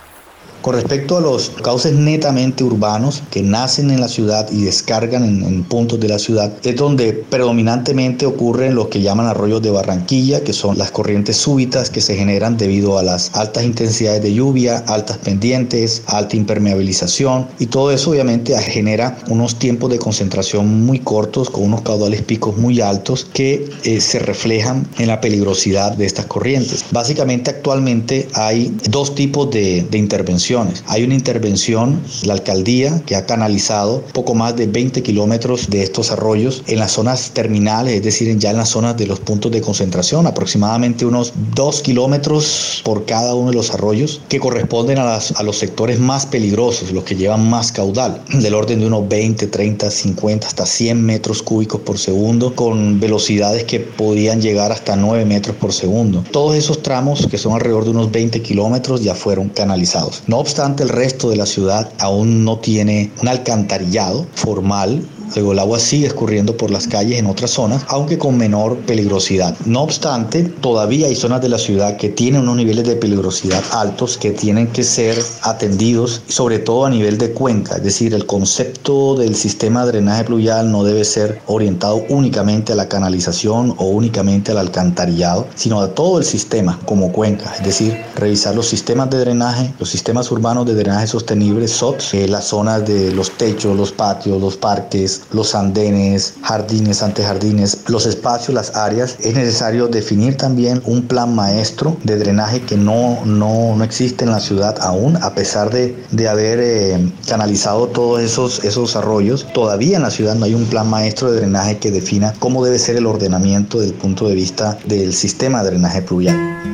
Con 0.65 0.77
respecto 0.77 1.19
a 1.19 1.21
los 1.21 1.51
cauces 1.51 1.93
netamente 1.93 2.65
urbanos 2.65 3.23
que 3.31 3.43
nacen 3.43 3.91
en 3.91 4.01
la 4.01 4.09
ciudad 4.09 4.51
y 4.51 4.63
descargan 4.63 5.23
en, 5.23 5.63
puntos 5.65 6.01
de 6.01 6.09
la 6.09 6.19
ciudad, 6.19 6.55
es 6.63 6.77
donde 6.77 7.13
predominantemente 7.13 8.25
ocurren 8.25 8.75
lo 8.75 8.89
que 8.89 9.03
llaman 9.03 9.27
arroyos 9.27 9.61
de 9.61 9.71
Barranquilla, 9.71 10.43
que 10.43 10.55
son 10.55 10.79
las 10.79 10.91
corrientes 10.91 11.37
súbitas 11.37 11.91
que 11.91 12.01
se 12.01 12.17
generan 12.17 12.57
debido 12.57 12.99
a 12.99 13.03
las 13.03 13.35
altas 13.35 13.65
intensidades 13.65 14.23
de 14.23 14.33
lluvia, 14.33 14.79
altas 14.87 15.19
pendientes, 15.19 16.03
alta 16.07 16.35
impermeabilización 16.35 17.47
y 17.59 17.67
todo 17.67 17.93
eso 17.93 18.13
obviamente 18.13 18.59
genera 18.63 19.19
unos 19.29 19.59
tiempos 19.59 19.91
de 19.91 19.99
concentración 19.99 20.87
muy 20.87 20.99
cortos 20.99 21.51
con 21.51 21.65
unos 21.65 21.83
caudales 21.83 22.23
picos 22.23 22.57
muy 22.57 22.81
altos 22.81 23.27
que 23.35 23.69
eh, 23.85 24.01
se 24.01 24.19
reflejan 24.19 24.89
en 24.97 25.09
la 25.09 25.21
peligrosidad 25.21 25.93
de 25.93 26.07
estas 26.07 26.25
corrientes. 26.25 26.87
Básicamente 26.91 27.51
actualmente 27.51 28.29
hay 28.33 28.75
dos 28.89 29.15
tipos 29.15 29.51
de 29.51 29.87
intervención 29.93 30.54
hay 30.87 31.05
una 31.05 31.15
intervención, 31.15 32.01
la 32.25 32.35
alcaldía, 32.35 33.03
que 33.07 33.17
ha 33.17 33.27
canalizado 33.27 34.03
poco 34.13 34.35
más 34.35 34.57
de 34.57 34.67
20 34.67 35.03
kilómetros 35.03 35.69
de 35.69 35.83
estos 35.83 36.11
arroyos 36.11 36.63
en 36.67 36.79
las 36.79 36.93
zonas 36.93 37.31
terminales, 37.33 37.95
es 37.95 38.03
decir, 38.03 38.37
ya 38.39 38.51
en 38.51 38.59
las 38.59 38.69
zonas 38.69 38.97
de 38.97 39.07
los 39.07 39.21
puntos 39.21 39.51
de 39.51 39.61
concentración, 39.61 40.27
aproximadamente 40.27 41.07
unos 41.07 41.33
2 41.55 41.83
kilómetros 41.83 42.83
por 42.85 43.05
cada 43.05 43.35
uno 43.35 43.51
de 43.51 43.57
los 43.57 43.71
arroyos, 43.73 44.21
que 44.29 44.39
corresponden 44.39 44.99
a, 44.99 45.15
a 45.17 45.43
los 45.43 45.59
sectores 45.59 45.99
más 45.99 46.27
peligrosos, 46.27 46.93
los 46.93 47.05
que 47.05 47.17
llevan 47.17 47.49
más 47.49 47.73
caudal, 47.73 48.23
del 48.41 48.55
orden 48.55 48.81
de 48.81 48.87
unos 48.87 49.09
20, 49.09 49.47
30, 49.49 49.91
50, 49.91 50.47
hasta 50.47 50.67
100 50.67 51.03
metros 51.03 51.43
cúbicos 51.43 51.81
por 51.81 51.99
segundo, 51.99 52.55
con 52.55 53.01
velocidades 53.01 53.65
que 53.65 53.81
podían 53.81 54.41
llegar 54.41 54.73
hasta 54.73 54.97
9 54.97 55.25
metros 55.25 55.57
por 55.57 55.73
segundo. 55.73 56.25
Todos 56.31 56.55
esos 56.55 56.83
tramos, 56.83 57.27
que 57.27 57.39
son 57.39 57.55
alrededor 57.55 57.85
de 57.85 57.91
unos 57.91 58.11
20 58.11 58.41
kilómetros, 58.43 59.03
ya 59.03 59.15
fueron 59.15 59.49
canalizados. 59.49 60.23
No 60.27 60.44
obstante, 60.45 60.83
el 60.83 60.91
resto 60.91 61.31
de 61.31 61.37
la 61.37 61.47
ciudad 61.47 61.91
aún 61.99 62.45
no 62.45 62.59
tiene 62.59 63.11
un 63.23 63.29
alcantarillado 63.29 64.27
formal 64.35 65.03
Luego 65.35 65.53
el 65.53 65.59
agua 65.59 65.79
sigue 65.79 66.07
escurriendo 66.07 66.57
por 66.57 66.71
las 66.71 66.87
calles 66.87 67.19
en 67.19 67.27
otras 67.27 67.51
zonas, 67.51 67.85
aunque 67.89 68.19
con 68.19 68.37
menor 68.37 68.77
peligrosidad. 68.79 69.57
No 69.65 69.83
obstante, 69.83 70.45
todavía 70.45 71.07
hay 71.07 71.17
zonas 71.17 71.43
de 71.43 71.49
la 71.49 71.59
ciudad 71.59 71.97
que 71.97 72.09
tienen 72.09 72.43
unos 72.43 72.57
niveles 72.57 72.87
de 72.87 72.97
peligrosidad 72.97 73.63
altos 73.73 74.17
que 74.17 74.31
tienen 74.31 74.69
que 74.69 74.85
ser 74.85 75.21
atendidos, 75.43 76.23
sobre 76.29 76.59
todo 76.59 76.87
a 76.87 76.91
nivel 76.91 77.19
de 77.19 77.33
cuenca. 77.33 77.77
Es 77.77 77.85
decir, 77.85 78.15
el 78.15 78.27
concepto 78.27 79.17
del 79.17 79.35
sistema 79.35 79.85
de 79.85 79.93
drenaje 79.93 80.25
pluvial 80.25 80.71
no 80.71 80.85
debe 80.85 81.05
ser 81.05 81.41
orientado 81.47 82.03
únicamente 82.09 82.73
a 82.73 82.77
la 82.77 82.89
canalización 82.89 83.75
o 83.79 83.87
únicamente 83.87 84.53
al 84.53 84.59
alcantarillado, 84.59 85.47
sino 85.55 85.81
a 85.81 85.89
todo 85.89 86.19
el 86.19 86.25
sistema 86.25 86.79
como 86.85 87.13
cuenca. 87.13 87.53
Es 87.57 87.65
decir, 87.65 87.97
revisar 88.17 88.55
los 88.55 88.67
sistemas 88.67 89.11
de 89.11 89.19
drenaje, 89.19 89.73
los 89.79 89.89
sistemas 89.89 90.31
urbanos 90.31 90.67
de 90.67 90.75
drenaje 90.75 91.07
sostenible, 91.07 91.69
SOTS, 91.69 92.15
eh, 92.15 92.29
las 92.29 92.45
zonas 92.47 92.85
de 92.87 93.13
los 93.13 93.31
techos, 93.33 93.77
los 93.77 93.93
patios, 93.93 94.41
los 94.41 94.57
parques, 94.57 95.14
los 95.33 95.55
andenes, 95.55 96.35
jardines, 96.43 97.03
antejardines, 97.03 97.79
los 97.87 98.07
espacios, 98.07 98.55
las 98.55 98.75
áreas. 98.77 99.17
Es 99.21 99.35
necesario 99.35 99.89
definir 99.89 100.37
también 100.37 100.83
un 100.85 101.07
plan 101.07 101.35
maestro 101.35 101.97
de 102.03 102.17
drenaje 102.17 102.61
que 102.63 102.77
no, 102.77 103.25
no, 103.25 103.83
existe 103.83 104.25
en 104.25 104.31
la 104.31 104.41
ciudad 104.41 104.77
aún, 104.81 105.17
a 105.23 105.35
pesar 105.35 105.71
de, 105.71 105.95
haber 106.29 106.59
eh, 106.61 107.13
canalizado 107.29 107.89
todos 107.89 108.21
esos, 108.23 108.65
esos 108.65 108.97
arroyos. 108.97 109.47
Todavía 109.53 109.97
en 109.97 110.03
la 110.03 110.11
ciudad 110.11 110.35
no 110.35 110.47
hay 110.47 110.55
un 110.55 110.65
plan 110.65 110.89
maestro 110.89 111.31
de 111.31 111.41
drenaje 111.41 111.79
que 111.79 111.91
defina 111.91 112.35
cómo 112.39 112.65
debe 112.65 112.79
ser 112.79 112.97
el 112.97 113.07
ordenamiento 113.07 113.79
desde 113.79 113.93
el 113.93 113.99
punto 113.99 114.29
de 114.29 114.35
vista 114.35 114.79
del 114.87 115.13
sistema 115.13 115.63
de 115.63 115.71
drenaje 115.71 116.03
pluvial. 116.03 116.74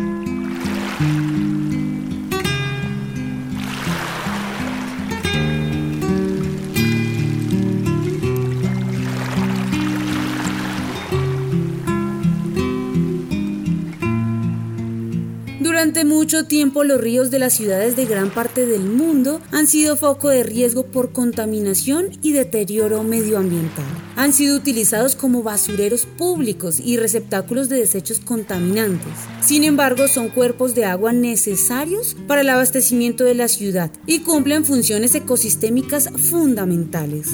Durante 15.91 16.15
mucho 16.15 16.45
tiempo 16.45 16.85
los 16.85 17.01
ríos 17.01 17.33
de 17.33 17.41
las 17.41 17.53
ciudades 17.53 17.97
de 17.97 18.07
gran 18.07 18.31
parte 18.31 18.65
del 18.65 18.85
mundo 18.85 19.41
han 19.51 19.67
sido 19.67 19.97
foco 19.97 20.29
de 20.29 20.45
riesgo 20.45 20.87
por 20.87 21.11
contaminación 21.11 22.11
y 22.23 22.31
deterioro 22.31 23.03
medioambiental. 23.03 23.85
Han 24.15 24.33
sido 24.33 24.57
utilizados 24.57 25.17
como 25.17 25.43
basureros 25.43 26.07
públicos 26.07 26.79
y 26.79 26.97
receptáculos 26.97 27.69
de 27.69 27.79
desechos 27.79 28.21
contaminantes. 28.21 29.15
Sin 29.41 29.65
embargo, 29.65 30.07
son 30.07 30.29
cuerpos 30.29 30.77
de 30.77 30.85
agua 30.85 31.13
necesarios 31.13 32.17
para 32.29 32.43
el 32.43 32.51
abastecimiento 32.51 33.25
de 33.25 33.35
la 33.35 33.49
ciudad 33.49 33.91
y 34.07 34.21
cumplen 34.21 34.65
funciones 34.65 35.17
ecosistémicas 35.17 36.09
fundamentales. 36.31 37.31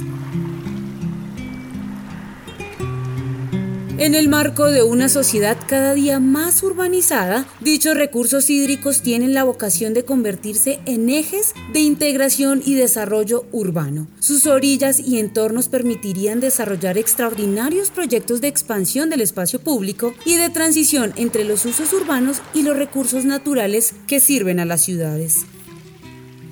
En 3.99 4.15
el 4.15 4.29
marco 4.29 4.71
de 4.71 4.83
una 4.83 5.09
sociedad 5.09 5.57
cada 5.67 5.95
día 5.95 6.21
más 6.21 6.63
urbanizada, 6.63 7.47
dichos 7.61 7.97
recursos 7.97 8.51
hídricos 8.51 9.01
tienen 9.01 9.33
la 9.33 9.43
vocación 9.43 9.95
de 9.95 10.05
convertirse 10.05 10.81
en 10.85 11.09
ejes 11.09 11.55
de 11.73 11.81
integración 11.81 12.61
y 12.63 12.75
desarrollo 12.75 13.47
urbano. 13.53 14.07
Sus 14.21 14.45
orillas 14.47 15.01
y 15.01 15.19
entornos 15.19 15.71
permitirían 15.71 16.41
desarrollar 16.41 16.99
extraordinarios 16.99 17.91
proyectos 17.91 18.43
de 18.43 18.49
expansión 18.49 19.09
del 19.09 19.23
espacio 19.23 19.61
público 19.61 20.13
y 20.27 20.35
de 20.35 20.51
transición 20.51 21.15
entre 21.17 21.45
los 21.45 21.65
usos 21.65 21.91
urbanos 21.95 22.43
y 22.53 22.65
los 22.65 22.77
recursos 22.77 23.25
naturales 23.25 23.95
que 24.07 24.21
sirven 24.21 24.61
a 24.61 24.67
las 24.67 24.85
ciudades. 24.85 25.47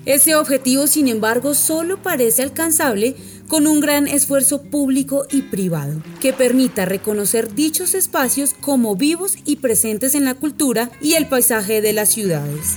Ese 0.07 0.35
objetivo, 0.35 0.87
sin 0.87 1.09
embargo, 1.09 1.55
solo 1.55 2.03
parece 2.03 2.43
alcanzable 2.43 3.17
con 3.49 3.67
un 3.67 3.81
gran 3.81 4.07
esfuerzo 4.07 4.62
público 4.62 5.27
y 5.31 5.43
privado, 5.43 6.03
que 6.21 6.33
permita 6.33 6.85
reconocer 6.85 7.55
dichos 7.55 7.95
espacios 7.95 8.55
como 8.61 8.97
vivos 8.97 9.37
y 9.47 9.57
presentes 9.57 10.14
en 10.14 10.25
la 10.25 10.35
cultura 10.35 10.90
y 11.01 11.14
el 11.14 11.27
paisaje 11.27 11.81
de 11.81 11.93
las 11.95 12.11
ciudades. 12.11 12.77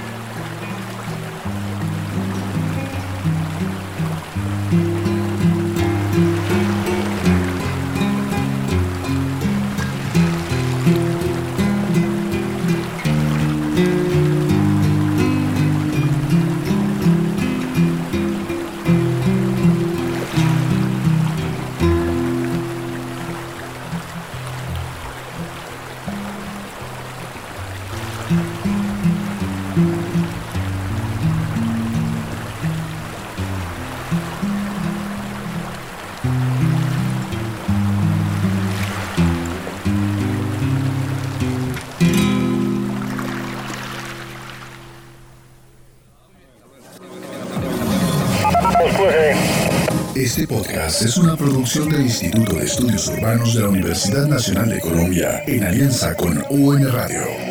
Del 51.79 52.01
Instituto 52.01 52.55
de 52.55 52.65
Estudios 52.65 53.07
Urbanos 53.07 53.53
de 53.55 53.61
la 53.61 53.69
Universidad 53.69 54.27
Nacional 54.27 54.69
de 54.69 54.81
Colombia 54.81 55.41
en 55.47 55.63
alianza 55.63 56.13
con 56.17 56.43
UN 56.49 56.91
Radio. 56.91 57.50